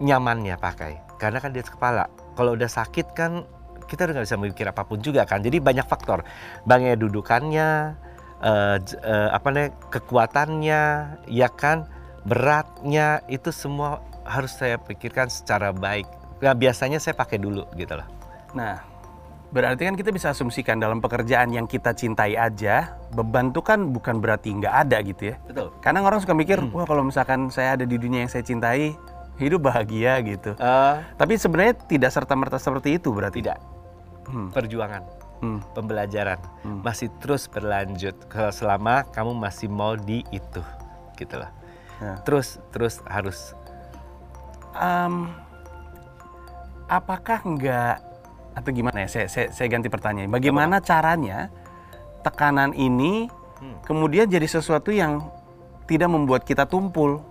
[0.00, 1.11] nyamannya pakai.
[1.22, 2.10] Karena kan di atas kepala.
[2.34, 3.46] Kalau udah sakit kan
[3.86, 5.38] kita udah nggak bisa mikir apa pun juga kan.
[5.38, 6.26] Jadi banyak faktor.
[6.66, 7.94] Bangnya dudukannya,
[8.42, 10.82] eh, j- eh, apa namanya kekuatannya,
[11.30, 11.86] ya kan,
[12.26, 16.10] beratnya itu semua harus saya pikirkan secara baik.
[16.42, 18.06] Nah, biasanya saya pakai dulu gitu loh.
[18.50, 18.82] Nah,
[19.54, 24.18] berarti kan kita bisa asumsikan dalam pekerjaan yang kita cintai aja, beban tuh kan bukan
[24.18, 25.36] berarti nggak ada gitu ya.
[25.46, 25.68] Betul.
[25.78, 28.96] Kadang orang suka mikir, wah kalau misalkan saya ada di dunia yang saya cintai,
[29.46, 30.54] hidup bahagia gitu.
[31.16, 33.42] Tapi sebenarnya tidak serta-merta seperti itu berarti.
[33.42, 33.58] tidak.
[34.28, 34.54] Hmm.
[34.54, 35.02] Perjuangan,
[35.42, 35.58] Hmm.
[35.74, 36.80] pembelajaran Hmm.
[36.86, 38.14] masih terus berlanjut
[38.54, 40.62] selama kamu masih mau di itu,
[41.18, 41.50] gitu loh.
[41.98, 42.18] Ya.
[42.22, 43.54] Terus terus harus
[44.72, 45.28] Em,
[46.88, 47.96] apakah nggak
[48.52, 49.08] atau gimana ya?
[49.08, 50.32] Saya, saya, saya ganti pertanyaan.
[50.32, 51.52] Bagaimana caranya
[52.22, 53.28] tekanan ini
[53.60, 53.78] Hmm.
[53.86, 55.22] kemudian jadi sesuatu yang
[55.86, 57.22] tidak membuat kita tumpul?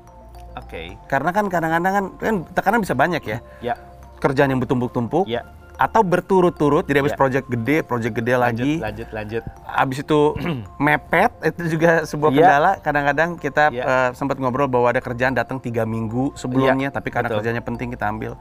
[0.55, 0.81] Oke.
[1.05, 3.37] Karena kan kadang-kadang kan, kan tekanan bisa banyak ya.
[3.61, 3.75] Ya,
[4.17, 5.41] Kerjaan yang bertumpuk-tumpuk ya.
[5.75, 6.85] atau berturut-turut.
[6.85, 7.19] Jadi habis Ya.
[7.19, 8.73] project gede, project gede lagi.
[8.77, 9.43] Lanjut, lanjut, lanjut.
[9.65, 10.19] Habis itu
[10.85, 12.37] mepet itu juga sebuah Iya.
[12.37, 12.71] kendala.
[12.79, 13.83] Kadang-kadang kita Iya.
[13.83, 17.41] eh, sempat ngobrol bahwa ada kerjaan datang tiga minggu sebelumnya, tapi karena betul.
[17.41, 18.37] kerjanya penting kita ambil.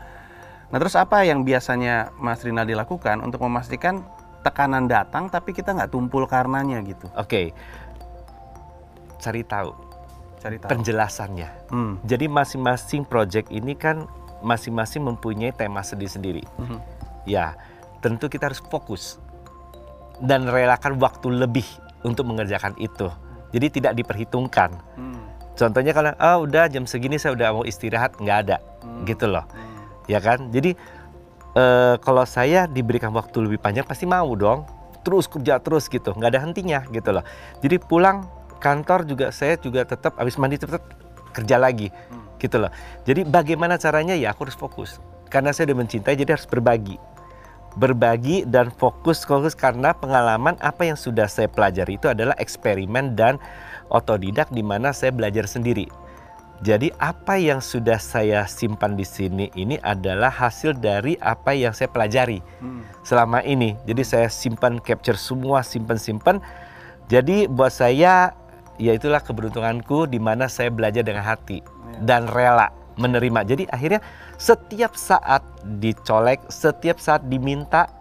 [0.69, 4.07] Nah terus apa yang biasanya Mas Rinaldi lakukan untuk memastikan
[4.41, 7.09] tekanan datang tapi kita nggak tumpul karenanya gitu?
[7.13, 7.51] Oke.
[9.19, 9.90] Cari tahu
[10.41, 10.69] Cari tahu.
[10.73, 11.49] penjelasannya.
[11.69, 12.01] Hmm.
[12.03, 14.09] Jadi masing-masing project ini kan
[14.41, 16.41] masing-masing mempunyai tema sendiri-sendiri.
[16.57, 16.79] Mhm.
[17.29, 17.53] Ya,
[18.01, 19.21] tentu kita harus fokus
[20.19, 21.69] dan relakan waktu lebih
[22.01, 23.13] untuk mengerjakan itu.
[23.53, 24.73] Jadi tidak diperhitungkan.
[24.97, 25.21] Hmm.
[25.53, 29.05] Contohnya kalau ah udah jam segini saya udah mau istirahat nggak ada, Hmm.
[29.05, 29.77] gitu loh, Hmm.
[30.09, 30.49] ya kan?
[30.49, 30.73] Jadi
[31.51, 34.63] eh, kalau saya diberikan waktu lebih panjang pasti mau dong,
[35.03, 37.27] terus kerja terus gitu, nggak ada hentinya gitu loh.
[37.59, 38.23] Jadi pulang
[38.61, 40.85] kantor juga saya juga tetap habis mandi tetap
[41.33, 42.27] kerja lagi, Hmm.
[42.37, 42.71] gitu loh.
[43.09, 45.01] Jadi bagaimana caranya ya aku harus fokus
[45.33, 46.99] karena saya udah mencintai jadi harus berbagi
[47.79, 53.39] berbagi dan fokus fokus karena pengalaman apa yang sudah saya pelajari itu adalah eksperimen dan
[53.95, 55.87] otodidak di mana saya belajar sendiri.
[56.61, 61.89] Jadi apa yang sudah saya simpan di sini ini adalah hasil dari apa yang saya
[61.89, 62.83] pelajari Hmm.
[63.07, 63.79] selama ini.
[63.89, 66.43] Jadi saya simpan capture semua simpan-simpan.
[67.09, 68.35] Jadi buat saya
[68.81, 71.61] ya itulah keberuntunganku di mana saya belajar dengan hati
[72.01, 73.45] dan rela menerima.
[73.45, 74.01] Jadi akhirnya
[74.41, 75.45] setiap saat
[75.81, 77.93] dicolek, setiap saat diminta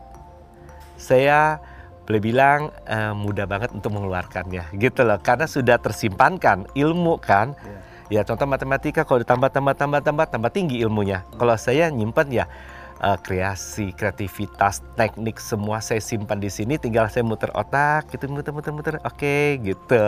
[0.95, 1.59] saya
[2.07, 4.71] boleh bilang eh, mudah banget untuk mengeluarkannya.
[4.79, 7.53] Gitu loh karena sudah tersimpankan ilmu kan.
[7.59, 7.79] Iya.
[8.09, 11.27] ya contoh matematika kalau ditambah tambah tambah tambah tambah tinggi ilmunya.
[11.37, 12.45] Kalau saya nyimpan ya
[12.99, 16.75] eh, kreasi, kreativitas, teknik semua saya simpan di sini.
[16.75, 18.99] Tinggal saya muter otak, gitu muter-muter-muter.
[19.07, 20.05] Oke, gitu.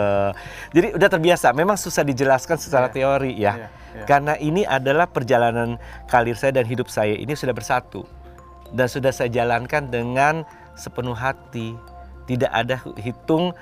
[0.72, 1.52] Jadi udah terbiasa.
[1.56, 2.94] Memang susah dijelaskan secara Iya.
[2.94, 3.54] teori ya.
[3.56, 4.04] Iya, iya.
[4.04, 8.04] Karena ini adalah perjalanan karir saya dan hidup saya ini sudah bersatu
[8.72, 10.44] dan sudah saya jalankan dengan
[10.76, 11.76] sepenuh hati.
[12.24, 13.52] Tidak ada hitung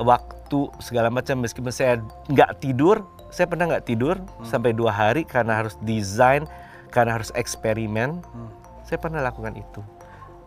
[0.00, 5.60] waktu segala macam meskipun saya nggak tidur, saya pernah nggak tidur sampai dua hari karena
[5.60, 6.48] harus desain,
[6.90, 8.22] karena harus eksperimen.
[8.22, 8.50] Hmm.
[8.88, 9.84] Saya pernah lakukan itu.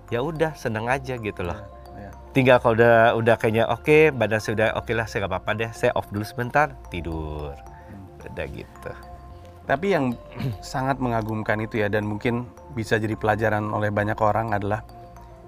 [0.09, 1.61] Ya udah senang aja gitu loh.
[1.93, 2.09] Iya.
[2.33, 5.71] Tinggal kalau udah udah kayaknya oke, badan saya udah oke lah, saya nggak apa-apa deh.
[5.77, 7.53] Saya off dulu sebentar, tidur.
[8.25, 8.91] Udah gitu.
[9.69, 10.17] Tapi yang
[10.65, 14.81] sangat mengagumkan itu ya dan mungkin bisa jadi pelajaran oleh banyak orang adalah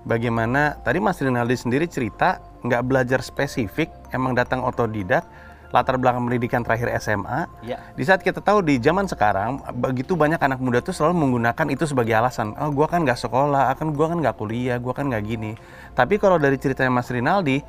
[0.06, 5.28] bagaimana tadi Mas Rinaldi sendiri cerita nggak belajar spesifik, emang datang otodidak,
[5.74, 7.50] latar belakang pendidikan terakhir SMA.
[7.66, 7.82] Ya.
[7.98, 11.90] Di saat kita tahu di zaman sekarang begitu banyak anak muda tuh selalu menggunakan itu
[11.90, 12.54] sebagai alasan.
[12.62, 15.58] Oh, gua kan nggak sekolah, akan gua kan nggak kuliah, gua kan nggak gini.
[15.98, 17.66] Tapi kalau dari ceritanya Mas Rinaldi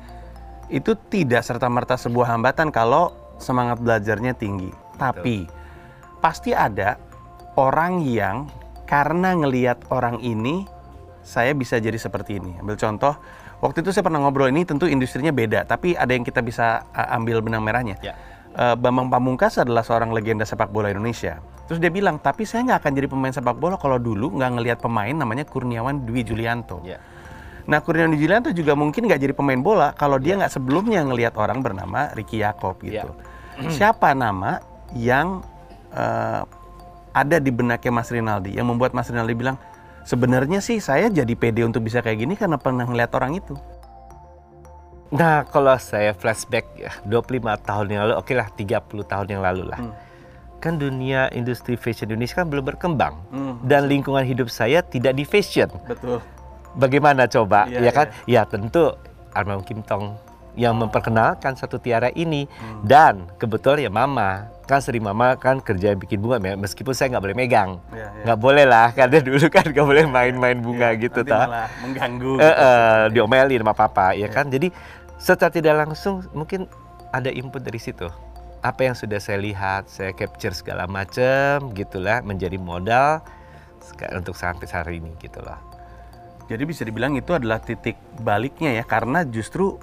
[0.69, 3.09] itu tidak serta merta sebuah hambatan kalau
[3.41, 4.69] semangat belajarnya tinggi.
[5.01, 5.49] Tapi
[6.21, 7.01] pasti ada
[7.57, 8.45] orang yang
[8.85, 10.69] karena ngelihat orang ini
[11.25, 12.53] saya bisa jadi seperti ini.
[12.61, 13.17] Ambil contoh,
[13.65, 17.17] waktu itu saya pernah ngobrol ini tentu industrinya beda, tapi ada yang kita bisa uh,
[17.17, 17.97] ambil benang merahnya.
[18.05, 18.13] Ya.
[18.55, 21.43] Eh, Bambang Pamungkas adalah seorang legenda sepak bola Indonesia.
[21.67, 24.79] Terus dia bilang, tapi saya nggak akan jadi pemain sepak bola kalau dulu nggak ngelihat
[24.79, 26.79] pemain namanya Kurniawan Dwi Julianto.
[26.87, 27.03] Ya.
[27.67, 31.35] Nah Kurniawan Dwi Julianto juga mungkin nggak jadi pemain bola kalau dia nggak sebelumnya ngelihat
[31.35, 33.11] orang bernama Ricky Yakob gitu.
[33.75, 34.63] Siapa nama
[34.95, 35.43] yang
[35.91, 36.41] eh,
[37.11, 39.59] ada di benaknya Mas Rinaldi yang membuat Mas Rinaldi bilang
[40.05, 43.57] sebenarnya sih saya jadi pede untuk bisa kayak gini karena pernah ngeliat orang itu.
[45.13, 49.63] Nah, kalau saya flashback ya, 25 tahun yang lalu, oke lah 30 tahun yang lalu
[49.69, 49.79] lah.
[49.79, 49.93] Hmm.
[50.57, 53.13] Kan dunia industri fashion Indonesia kan belum berkembang.
[53.29, 55.69] Hmm, Dan lingkungan hidup saya tidak di fashion.
[55.85, 56.19] Betul.
[56.75, 57.69] Bagaimana coba?
[57.69, 58.07] Iya, ya kan?
[58.25, 58.97] Ya tentu
[59.31, 60.17] Almarhum Kim Tong
[60.55, 62.47] yang memperkenalkan satu tiara ini.
[62.49, 62.81] Hmm.
[62.81, 64.47] Dan kebetulan ya mama.
[64.65, 67.77] Kan sering mama kan kerja bikin bunga me- meskipun saya nggak boleh megang.
[67.93, 68.23] Ya, ya.
[68.25, 71.21] Nggak boleh lah, karena dulu kan nggak boleh main-main bunga gitu.
[71.21, 71.45] Nanti tah.
[71.45, 72.33] malah mengganggu.
[72.35, 72.65] Eh, gitu.
[72.65, 74.27] eh, diomelin sama papa ya Iya.
[74.33, 74.67] kan jadi
[75.15, 76.65] secara tidak langsung mungkin
[77.09, 78.09] ada input dari situ
[78.59, 83.21] apa yang sudah saya lihat saya capture segala macam gitulah menjadi modal
[84.11, 85.61] untuk sampai hari ini gitu loh
[86.45, 89.77] Jadi bisa dibilang itu adalah titik baliknya ya karena justru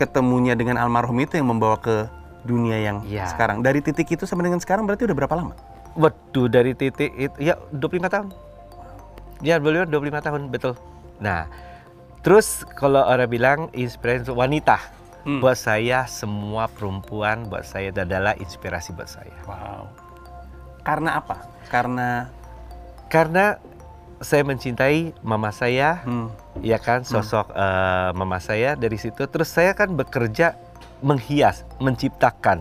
[0.00, 2.08] ketemunya dengan almarhum itu yang membawa ke
[2.40, 3.28] dunia yang Iya.
[3.28, 3.60] sekarang.
[3.60, 5.52] Dari titik itu sampai dengan sekarang berarti udah berapa lama?
[5.90, 8.28] waduh dari titik itu ya 25 tahun
[9.42, 10.78] ya beliau 25 tahun betul
[11.18, 11.50] nah
[12.22, 14.78] terus kalau orang bilang inspirasi wanita
[15.20, 15.36] Hmm.
[15.36, 19.90] buat saya semua perempuan buat saya adalah inspirasi buat saya Wow.
[20.80, 21.44] Karena apa?
[21.68, 22.30] Karena
[23.10, 23.60] karena
[24.16, 27.02] saya mencintai mama saya hmm, ya kan?
[27.02, 29.24] Sosok eh, mama saya dari situ.
[29.24, 30.54] Terus saya kan bekerja
[31.00, 32.60] menghias menciptakan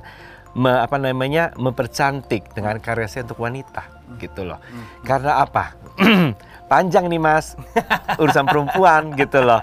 [0.53, 3.83] me- apa namanya mempercantik dengan karya saya untuk wanita
[4.17, 4.57] gitu loh.
[5.01, 5.75] Karena apa?
[6.71, 7.57] Panjang nih mas.
[8.21, 9.57] Urusan perempuan gitu loh.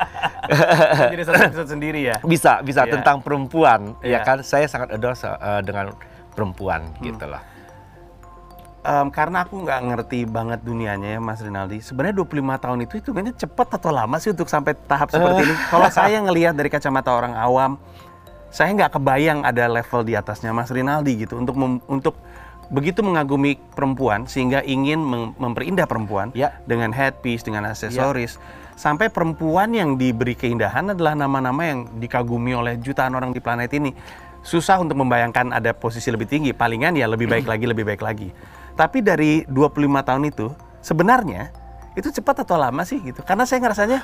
[1.13, 2.17] Jadi satu episode sendiri ya.
[2.23, 2.99] bisa bisa Iya.
[2.99, 3.95] tentang perempuan.
[4.03, 4.19] Iya.
[4.19, 4.43] ya kan?
[4.43, 5.95] Saya sangat adore eh, dengan
[6.33, 7.41] perempuan gitu loh
[8.87, 11.83] Em, karena aku nggak ngerti banget dunianya ya Mas Rinaldi.
[11.83, 15.55] Sebenarnya 25 tahun itu hitungannya cepat atau lama sih untuk sampai tahap seperti ini?
[15.75, 17.83] Kalau saya ngelihat dari kacamata orang awam,
[18.47, 22.15] saya nggak kebayang ada level di atasnya Mas Rinaldi gitu untuk mem- untuk
[22.67, 26.55] begitu mengagumi perempuan sehingga ingin mem- memperindah perempuan Ya.
[26.63, 28.39] dengan headpiece, dengan aksesoris.
[28.77, 33.91] Sampai perempuan yang diberi keindahan adalah nama-nama yang dikagumi oleh jutaan orang di planet ini.
[34.47, 38.31] Susah untuk membayangkan ada posisi lebih tinggi, palingan ya lebih baik lagi, lebih baik lagi.
[38.77, 40.53] Tapi dari 25 tahun itu,
[40.85, 41.49] sebenarnya
[41.97, 43.25] itu cepat atau lama sih gitu?
[43.25, 43.99] Karena saya ngerasanya,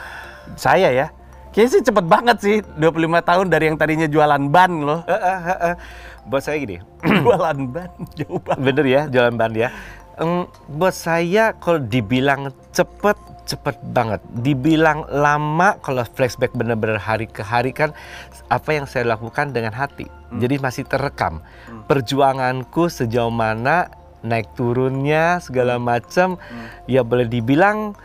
[0.56, 1.06] saya ya,
[1.52, 5.00] kayaknya sih cepet banget sih 25 tahun dari yang tadinya jualan ban loh.
[5.04, 5.74] Eh, eh, eh,
[6.24, 6.80] buat saya gini
[7.22, 8.64] jualan ban, jauh banget.
[8.64, 9.68] Bener ya jalan ban ya.
[10.16, 14.24] Em, buat saya kalau dibilang cepet cepet banget.
[14.40, 17.92] Dibilang lama kalau flashback bener-bener hari ke hari kan
[18.48, 20.08] apa yang saya lakukan dengan hati.
[20.32, 21.44] Jadi masih terekam.
[21.84, 26.38] Perjuanganku sejauh mana naik turunnya segala macam
[26.86, 27.98] ya boleh dibilang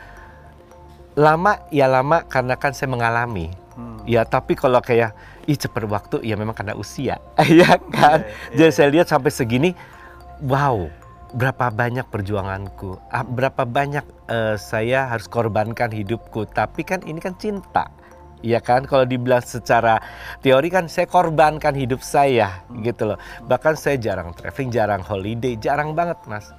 [1.17, 3.49] lama ya lama karena kan saya mengalami.
[3.73, 4.01] Hmm.
[4.05, 5.17] Ya tapi kalau kayak
[5.49, 7.17] ih cepet waktu ya memang karena usia,
[7.61, 8.21] ya kan.
[8.53, 9.73] Iya, Jadi saya lihat sampai segini,
[10.45, 10.91] wow,
[11.33, 16.45] berapa banyak perjuanganku, ah, berapa banyak eh, saya harus korbankan hidupku.
[16.51, 17.89] Tapi kan ini kan cinta,
[18.39, 18.83] ya kan.
[18.83, 19.97] Kalau dibilang secara
[20.39, 22.81] teori kan saya korbankan hidup saya, Hmm.
[22.81, 23.17] gitu loh.
[23.43, 26.49] Bahkan saya jarang traveling, jarang holiday, jarang banget mas.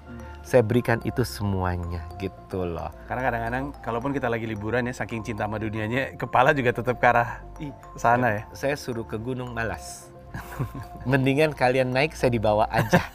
[0.41, 2.89] saya berikan itu semuanya gitu loh.
[3.05, 7.05] Karena kadang-kadang kalaupun kita lagi liburan ya saking cinta sama dunianya, kepala juga tetap ke
[7.05, 7.45] arah
[7.95, 8.43] sana ya.
[8.51, 10.09] Saya suruh ke gunung malas.
[11.05, 12.97] Mendingan kalian naik saya dibawa aja.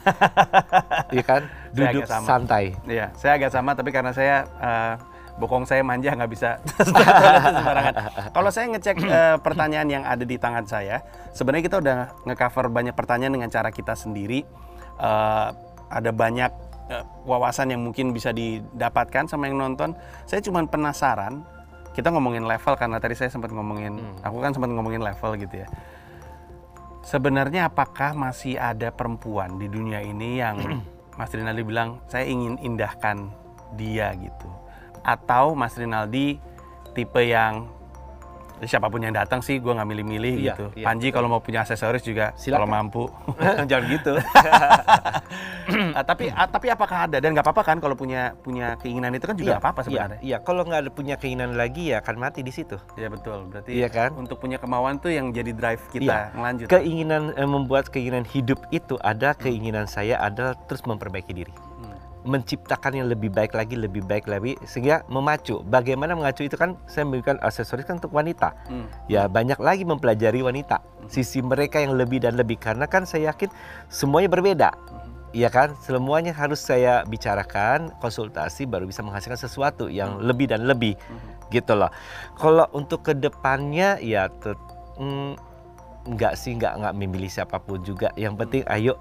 [1.10, 1.42] Iya kan?
[1.70, 2.26] Saya Duduk agak sama.
[2.26, 2.64] santai.
[2.86, 4.94] Iya, saya agak sama tapi karena saya eh,
[5.34, 6.62] bokong saya manja nggak bisa
[7.58, 7.94] sembarangan.
[8.30, 11.02] Kalau saya ngecek eh, pertanyaan yang ada di tangan saya,
[11.34, 14.46] sebenarnya kita udah ngecover banyak pertanyaan dengan cara kita sendiri.
[14.98, 15.48] Eh,
[15.90, 16.50] ada banyak
[16.90, 19.98] eh, wawasan yang mungkin bisa didapatkan sama yang nonton.
[20.26, 21.42] Saya cuma penasaran.
[21.94, 25.70] Kita ngomongin level karena tadi saya sempat ngomongin, aku kan sempat ngomongin level gitu ya.
[27.06, 30.58] Sebenarnya apakah masih ada perempuan di dunia ini yang
[31.18, 33.30] Mas Rinaldi bilang saya ingin indahkan
[33.78, 34.63] dia gitu?
[35.04, 36.40] Atau Mas Rinaldi
[36.92, 37.68] tipe yang
[38.54, 40.66] ya siapa pun yang datang sih gue nggak milih-milih Iya, gitu.
[40.72, 42.54] iya, Panji kalau mau punya aksesoris juga Silakan.
[42.56, 43.04] kalau mampu.
[43.68, 44.12] Jangan gitu.
[45.94, 49.24] Ah, tapi ah, tapi apakah ada dan nggak apa-apa kan kalau punya punya keinginan itu
[49.24, 50.18] kan juga Iya, nggak apa-apa iya, sebenarnya.
[50.20, 52.76] Iya, kalau nggak ada punya keinginan lagi ya akan mati di situ.
[52.94, 53.48] Iya betul.
[53.48, 54.10] Berarti Iya kan?
[54.12, 56.36] untuk punya kemauan tuh yang jadi drive kita Iya.
[56.36, 56.66] ngelanjut.
[56.68, 61.54] Keinginan eh, membuat keinginan hidup itu ada, keinginan saya adalah terus memperbaiki diri.
[62.24, 62.40] Hmm.
[62.40, 65.60] menciptakan yang lebih baik lagi, lebih baik lagi, sehingga memacu.
[65.68, 68.56] Bagaimana mengacu itu kan saya memberikan aksesoris kan untuk wanita.
[68.64, 68.88] Hmm.
[69.12, 70.80] Ya banyak lagi mempelajari wanita,
[71.12, 73.52] sisi mereka yang lebih dan lebih karena kan saya yakin
[73.92, 74.72] semuanya berbeda.
[75.34, 80.94] Iya kan, semuanya harus saya bicarakan, konsultasi baru bisa menghasilkan sesuatu yang lebih dan lebih,
[81.50, 81.90] gitu loh.
[82.38, 85.34] Kalau untuk ke depannya ya tet- mm,
[86.14, 88.14] nggak sih nggak nggak memilih siapa pun juga.
[88.14, 88.94] Yang penting ayo,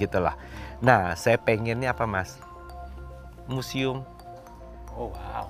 [0.00, 0.32] gitu lah.
[0.80, 2.40] Nah, saya pengennya apa mas?
[3.46, 4.02] Museum.
[4.90, 5.46] Oh wow.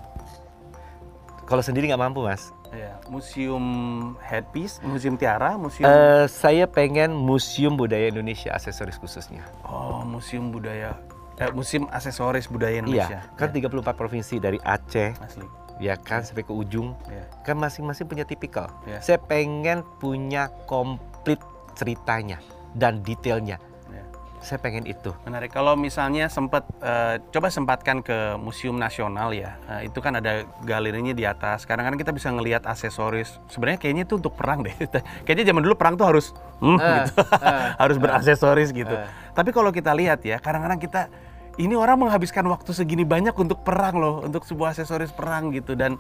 [1.47, 2.51] Kalau sendiri nggak mampu mas.
[2.75, 3.63] Iya, museum
[4.19, 9.47] headpiece, museum tiara, museum Eh, saya pengen museum budaya Indonesia aksesoris khususnya.
[9.63, 10.99] oh museum budaya,
[11.39, 13.23] eh, museum aksesoris budaya Indonesia.
[13.23, 15.47] Iya, kan 34 provinsi dari Aceh, Asli.
[15.79, 17.31] ya kan sampai ke ujung, Iya.
[17.47, 18.67] kan masing-masing punya tipikal.
[18.83, 18.99] Iya.
[18.99, 21.39] Saya pengen punya komplit
[21.79, 22.43] ceritanya
[22.75, 23.63] dan detailnya.
[24.47, 25.11] Saya pengen itu.
[25.27, 25.51] Menarik.
[25.51, 31.11] Kalau misalnya sempat eh, coba sempatkan ke Museum Nasional ya, eh, itu kan ada galerinya
[31.11, 31.67] di atas.
[31.67, 33.43] Sekarang kan kita bisa ngelihat aksesoris.
[33.51, 34.71] Sebenarnya kayaknya itu untuk perang deh.
[35.27, 36.31] kayaknya zaman dulu perang tuh harus
[36.63, 37.27] hmm, Eh, gitu.
[37.83, 38.95] harus beraksesoris gitu.
[38.95, 39.11] eh.
[39.35, 41.11] Tapi kalau kita lihat ya, kadang-kadang kita
[41.59, 45.99] ini orang menghabiskan waktu segini banyak untuk perang loh, untuk sebuah aksesoris perang gitu dan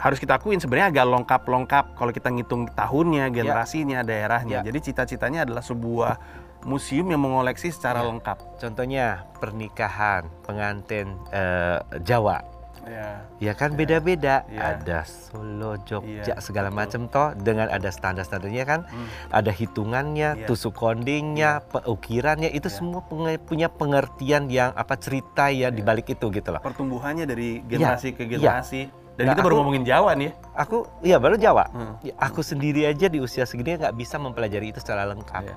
[0.00, 4.64] harus kita akuin sebenarnya agak lengkap-lengkap kalau kita ngitung tahunnya, generasinya, daerahnya.
[4.64, 4.72] Ya.
[4.72, 6.16] Jadi cita-citanya adalah sebuah
[6.62, 8.08] museum yang mengoleksi secara Ya.
[8.08, 8.38] lengkap.
[8.56, 12.40] Contohnya pernikahan pengantin eh, Jawa.
[12.80, 13.20] Ya.
[13.38, 14.42] Ya kan beda-beda.
[14.48, 14.74] Ya.
[14.74, 18.80] Ada Solo, Jogja, Iya, segala macam toh dengan ada standar-standarnya kan.
[18.88, 19.06] Hmm.
[19.30, 20.46] Ada hitungannya, Iya.
[20.48, 22.76] tusuk kondingnya, peukirannya itu Iya.
[22.80, 23.04] semua
[23.38, 26.58] punya pengertian yang apa cerita ya di balik itu gitu loh.
[26.58, 28.30] Pertumbuhannya dari generasi ke iya.
[28.40, 28.88] generasi.
[29.12, 30.32] Dan Nah, kita baru aku- ngomongin Jawa nih.
[30.32, 30.34] ya.
[30.56, 31.64] Aku iya baru Jawa.
[31.68, 31.94] Hmm.
[32.00, 35.44] Ya, aku sendiri aja di usia segini nggak bisa mempelajari itu secara lengkap.
[35.44, 35.56] Iya.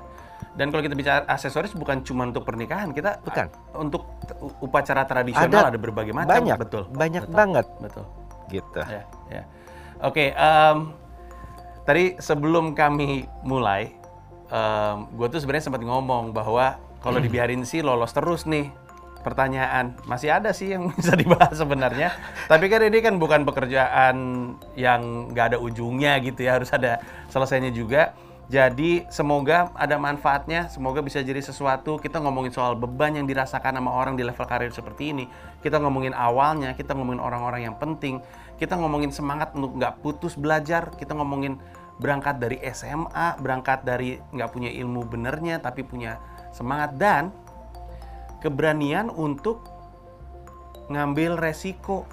[0.54, 3.50] Dan kalau kita bicara aksesoris bukan cuma untuk pernikahan, kita Bukan.
[3.74, 4.06] untuk
[4.62, 5.80] upacara tradisional ada, Ada.
[5.82, 6.30] berbagai macam.
[6.30, 6.84] Banyak, betul.
[6.94, 8.06] banyak betul, banget Betul.
[8.54, 8.82] gitu.
[8.86, 9.02] Ya,
[9.34, 9.44] ya.
[10.06, 10.78] Oke, em,
[11.90, 13.98] tadi sebelum kami mulai,
[15.18, 18.70] gue tuh sebenarnya sempat ngomong bahwa kalau dibiarin sih lolos terus nih
[19.24, 19.96] pertanyaan.
[20.06, 22.14] Masih ada sih yang bisa dibahas sebenarnya.
[22.46, 24.16] Tapi kan ini kan bukan pekerjaan
[24.78, 27.00] yang nggak ada ujungnya gitu ya, harus ada
[27.32, 28.14] selesainya juga.
[28.52, 31.96] Jadi semoga ada manfaatnya, semoga bisa jadi sesuatu.
[31.96, 35.26] Kita ngomongin soal beban yang dirasakan sama orang di level karir seperti ini.
[35.64, 38.20] Kita ngomongin awalnya, kita ngomongin orang-orang yang penting.
[38.60, 40.92] Kita ngomongin semangat untuk nggak putus belajar.
[40.92, 41.56] Kita ngomongin
[42.04, 46.20] berangkat dari SMA, berangkat dari nggak punya ilmu benernya, tapi punya
[46.52, 47.32] semangat dan
[48.44, 49.64] keberanian untuk
[50.92, 52.04] ngambil resiko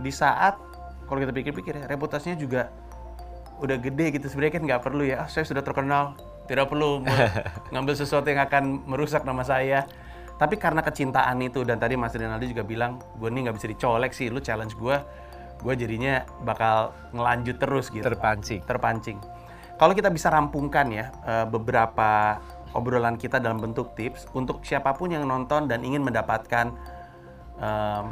[0.00, 0.56] di saat
[1.04, 2.72] kalau kita pikir-pikir ya reputasinya juga
[3.60, 6.16] udah gede gitu sebenarnya kan nggak perlu ya ah, saya sudah terkenal
[6.48, 7.04] tidak perlu
[7.72, 9.84] ngambil sesuatu yang akan merusak nama saya
[10.40, 14.16] tapi karena kecintaan itu dan tadi Mas Rinaldi juga bilang gue nih nggak bisa dicolek
[14.16, 14.96] sih lu challenge gue
[15.60, 18.64] gue jadinya bakal ngelanjut terus gitu Terpancing.
[18.64, 19.18] terpancing.
[19.76, 22.40] Kalau kita bisa rampungkan ya eh, beberapa
[22.72, 26.70] obrolan kita dalam bentuk tips untuk siapa pun yang nonton dan ingin mendapatkan
[27.58, 28.04] em,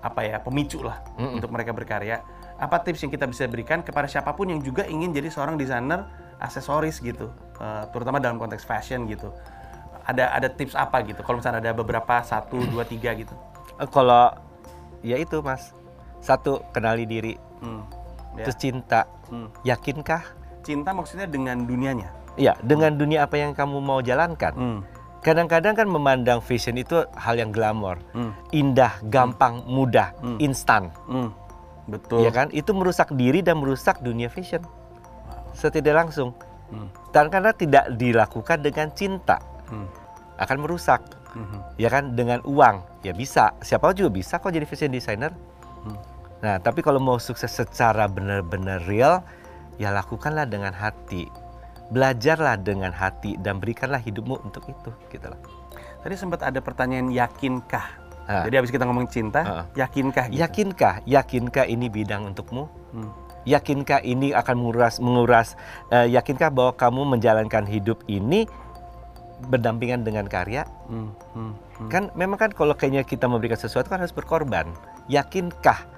[0.00, 2.22] apa ya pemicu lah untuk mereka berkarya.
[2.60, 6.04] Apa tips yang kita bisa berikan kepada siapa pun yang juga ingin jadi seorang desainer
[6.36, 9.32] aksesoris gitu, eh, terutama dalam konteks fashion gitu.
[10.04, 11.24] Ada ada tips apa gitu?
[11.24, 13.32] Kalau misalnya ada beberapa satu dua tiga gitu.
[13.80, 14.36] Eh, Kalau
[15.00, 15.72] ya itu mas,
[16.20, 17.32] satu kenali diri,
[17.64, 17.80] Hmm,
[18.36, 18.44] ya.
[18.44, 19.08] terus cinta.
[19.32, 19.48] Hmm.
[19.64, 20.20] Yakinkah?
[20.60, 22.12] Cinta maksudnya dengan dunianya.
[22.36, 24.52] Iya, dengan dunia apa yang kamu mau jalankan.
[24.54, 24.80] Hmm.
[25.20, 28.32] kadang-kadang kan memandang fashion itu hal yang glamor, Hmm.
[28.56, 30.40] indah, gampang, mudah, Hmm.
[30.40, 30.88] instan.
[31.04, 31.28] Hmm.
[31.90, 32.24] Betul.
[32.24, 32.48] Ya kan?
[32.54, 34.62] Itu merusak diri dan merusak dunia fashion.
[35.52, 36.32] Setidak langsung.
[36.70, 36.86] Hmm.
[37.10, 39.90] Dan karena tidak dilakukan dengan cinta, Hmm.
[40.38, 41.02] akan merusak.
[41.34, 41.58] Mhm.
[41.78, 42.14] Ya kan?
[42.14, 43.50] Dengan uang, ya bisa.
[43.62, 45.34] Siapa juga bisa kok jadi fashion designer.
[45.82, 45.98] Hmm.
[46.40, 49.20] Nah, tapi kalau mau sukses secara benar-benar real,
[49.76, 51.28] ya lakukanlah dengan hati.
[51.90, 55.40] Belajarlah dengan hati dan berikanlah hidupmu untuk itu, gitu loh.
[56.00, 57.99] Tadi sempat ada pertanyaan yakinkah?
[58.30, 58.46] Ah.
[58.46, 59.64] Jadi habis kita ngomong cinta, Ah.
[59.74, 60.38] yakinkah gitu?
[60.38, 61.02] Yakinkah?
[61.02, 62.70] Yakinkah ini bidang untukmu?
[62.94, 63.10] Hmm.
[63.42, 65.58] Yakinkah ini akan menguras menguras
[65.90, 68.46] eh, yakinkah bahwa kamu menjalankan hidup ini
[69.50, 70.62] berdampingan dengan karya?
[70.86, 71.10] Hmm.
[71.34, 71.58] Hmm.
[71.74, 71.88] Hmm.
[71.90, 74.70] Kan memang kan kalau kayaknya kita memberikan sesuatu kan harus berkorban.
[75.10, 75.90] Yakinkah?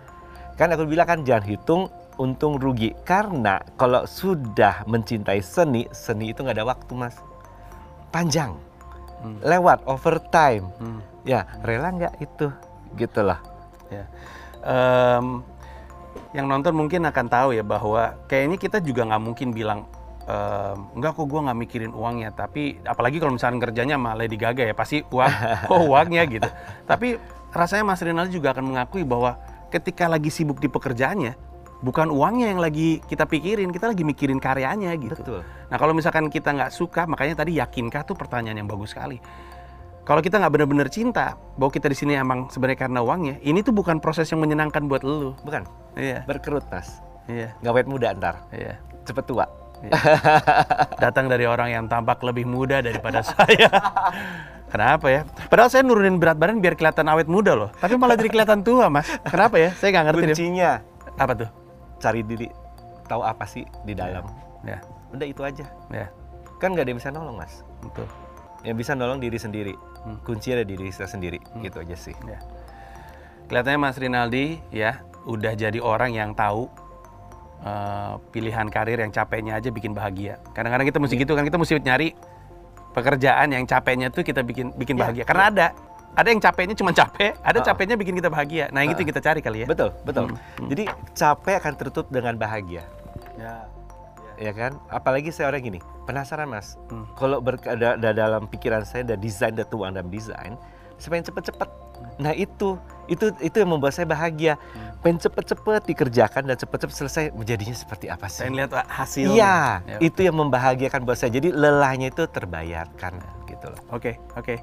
[0.57, 1.83] Kan aku bilang kan jangan hitung
[2.17, 7.17] untung rugi karena kalau sudah mencintai seni, seni itu nggak ada waktu mas.
[8.13, 8.57] Panjang,
[9.23, 9.39] Hmm.
[9.41, 10.67] lewat overtime.
[10.83, 11.01] Hmm.
[11.23, 12.51] Ya rela nggak itu?
[12.99, 13.39] Gitu lah.
[13.89, 14.05] Ya.
[14.63, 15.47] Em,
[16.33, 19.87] yang nonton mungkin akan tahu ya bahwa kayaknya kita juga nggak mungkin bilang
[20.27, 24.65] em, enggak kok gue nggak mikirin uangnya tapi apalagi kalau misalnya kerjanya sama Lady Gaga
[24.65, 25.33] ya pasti uang
[25.73, 26.49] oh uangnya gitu
[26.89, 27.17] tapi
[27.53, 29.37] rasanya Mas Rinaldi juga akan mengakui bahwa
[29.69, 31.52] ketika lagi sibuk di pekerjaannya
[31.83, 35.43] bukan uangnya yang lagi kita pikirin kita lagi mikirin karyanya gitu Betul.
[35.43, 39.19] Nah kalau misalkan kita nggak suka, makanya tadi yakinkah tuh pertanyaan yang bagus sekali.
[40.03, 43.71] Kalau kita nggak benar-benar cinta bahwa kita di sini emang sebenarnya karena uangnya, ini tuh
[43.71, 45.35] bukan proses yang menyenangkan buat lu.
[45.43, 45.63] Bukan
[45.95, 46.99] Iya, berkerut mas.
[47.27, 48.83] iya, Ngawet muda ntar, iya.
[49.07, 49.47] cepet tua.
[50.99, 53.69] Datang dari orang yang tampak lebih muda daripada saya.
[54.73, 55.21] Kenapa ya?
[55.53, 57.71] Padahal saya nurunin berat badan biar kelihatan awet muda loh.
[57.77, 59.05] Tapi malah jadi kelihatan tua mas.
[59.23, 59.71] Kenapa ya?
[59.77, 60.23] Saya nggak ngerti.
[60.23, 60.29] deh.
[60.33, 60.71] Kuncinya
[61.15, 61.49] Apa tuh?
[62.03, 62.51] Cari diri,
[63.07, 64.27] tahu apa sih di dalam.
[64.63, 65.67] Ya, Udah itu aja.
[65.89, 66.07] ya,
[66.59, 67.63] Kan nggak ada yang bisa nolong mas.
[67.79, 68.07] betul.
[68.63, 69.75] Yang bisa nolong diri sendiri.
[70.03, 70.19] Hmm.
[70.23, 71.39] Kunci ada di diri kita sendiri.
[71.59, 72.15] Gitu aja sih.
[72.23, 72.39] Ya.
[73.47, 76.71] Kelihatannya Mas Rinaldi ya udah jadi orang yang tahu
[77.61, 80.39] eh, pilihan karir yang capeknya aja bikin bahagia.
[80.55, 82.15] Kadang-kadang kita mesti gitu kan kita mesti nyari
[82.93, 85.25] pekerjaan yang capeknya tuh kita bikin bikin Ya, bahagia.
[85.27, 85.67] Karena ada
[86.13, 87.65] ada yang capeknya cuma capek, ada Ah.
[87.65, 88.69] capeknya bikin kita bahagia.
[88.69, 89.09] Nah, yang itu Ah.
[89.09, 89.67] kita cari kali ya.
[89.67, 90.29] Betul, betul.
[90.29, 90.69] Hmm, hmm.
[90.69, 90.83] Jadi
[91.13, 92.85] capek akan tertutup dengan bahagia.
[93.35, 93.65] Ya.
[94.37, 94.77] Ya kan?
[94.89, 96.75] Apalagi saya orang gini, penasaran mas.
[96.89, 97.07] Hmm.
[97.15, 100.59] Kalau ber- ada, ada dalam pikiran saya ada desain, ada tuang dalam desain,
[100.97, 101.71] saya pengen cepet-cepet.
[102.19, 102.75] Nah itu,
[103.07, 104.59] itu itu yang membuat saya bahagia.
[104.59, 104.99] Hmm.
[105.01, 107.25] Pengen cepet-cepet dikerjakan dan cepet-cepet selesai.
[107.31, 108.43] Menjadinya seperti apa sih?
[108.43, 109.31] Saya lihat hasil.
[109.31, 109.99] Iya, Ya.
[110.03, 111.31] itu yang membahagiakan buat saya.
[111.31, 113.81] Jadi lelahnya itu terbayarkan gitu loh.
[113.91, 114.59] Oke, oke.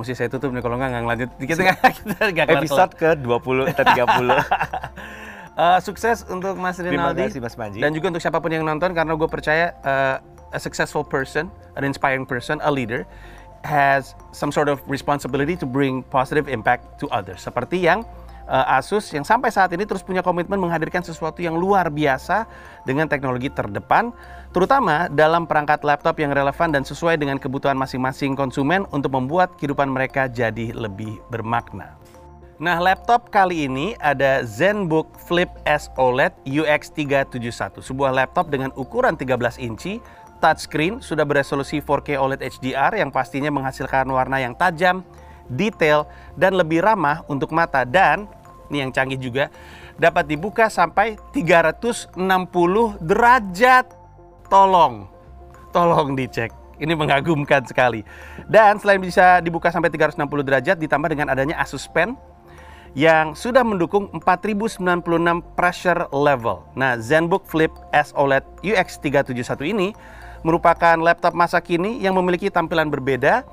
[0.00, 1.30] Mesti saya tutup nih kalau nggak nggak lanjut.
[1.36, 2.46] Kita nggak kita nggak.
[2.56, 5.20] Episode ke 20 atau 30.
[5.60, 7.28] Eh, sukses untuk Mas Terima Rinaldi.
[7.28, 7.84] kasih Mas Manji.
[7.84, 10.16] Dan juga untuk siapa pun yang nonton karena gue percaya uh,
[10.56, 13.04] a successful person, an inspiring person, a leader
[13.60, 17.44] has some sort of responsibility to bring positive impact to others.
[17.44, 18.08] Seperti yang
[18.48, 22.48] uh, Asus yang sampai saat ini terus punya komitmen menghadirkan sesuatu yang luar biasa
[22.88, 24.16] dengan teknologi terdepan,
[24.50, 29.90] terutama dalam perangkat laptop yang relevan dan sesuai dengan kebutuhan masing-masing konsumen untuk membuat kehidupan
[29.90, 32.00] mereka jadi lebih bermakna.
[32.60, 39.56] Nah, laptop kali ini ada ZenBook Flip S OLED UX371, sebuah laptop dengan ukuran 13
[39.56, 39.96] inci,
[40.44, 45.00] touchscreen, sudah beresolusi 4K OLED HDR yang pastinya menghasilkan warna yang tajam,
[45.48, 46.04] detail,
[46.36, 48.28] dan lebih ramah untuk mata dan
[48.70, 49.50] ini yang canggih juga
[49.98, 52.14] dapat dibuka sampai 360
[53.02, 53.99] derajat.
[54.50, 55.06] Tolong,
[55.70, 56.50] tolong dicek.
[56.82, 58.02] Ini mengagumkan sekali.
[58.50, 62.18] Dan selain bisa dibuka sampai 360 derajat ditambah dengan adanya Asus Pen
[62.98, 64.82] yang sudah mendukung 4096
[65.54, 66.66] pressure level.
[66.74, 69.94] Nah, ZenBook Flip S OLED UX371 ini
[70.42, 73.46] merupakan laptop masa kini yang memiliki tampilan berbeda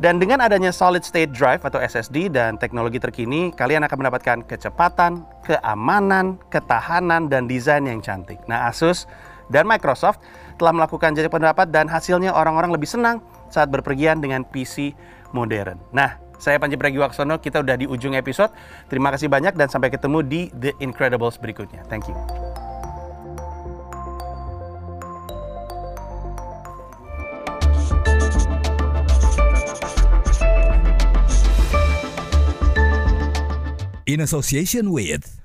[0.00, 5.28] dan dengan adanya solid state drive atau SSD dan teknologi terkini, kalian akan mendapatkan kecepatan,
[5.44, 8.40] keamanan, ketahanan, dan desain yang cantik.
[8.48, 9.04] Nah, Asus
[9.50, 10.22] dan Microsoft
[10.56, 13.20] telah melakukan jajak pendapat dan hasilnya orang-orang lebih senang
[13.50, 14.94] saat berpergian dengan PC
[15.34, 15.76] modern.
[15.90, 18.54] Nah, saya Panji Pragiwaksono, kita udah di ujung episode.
[18.88, 21.84] Terima kasih banyak dan sampai ketemu di The Incredibles berikutnya.
[21.90, 22.16] Thank you.
[34.10, 35.39] in association with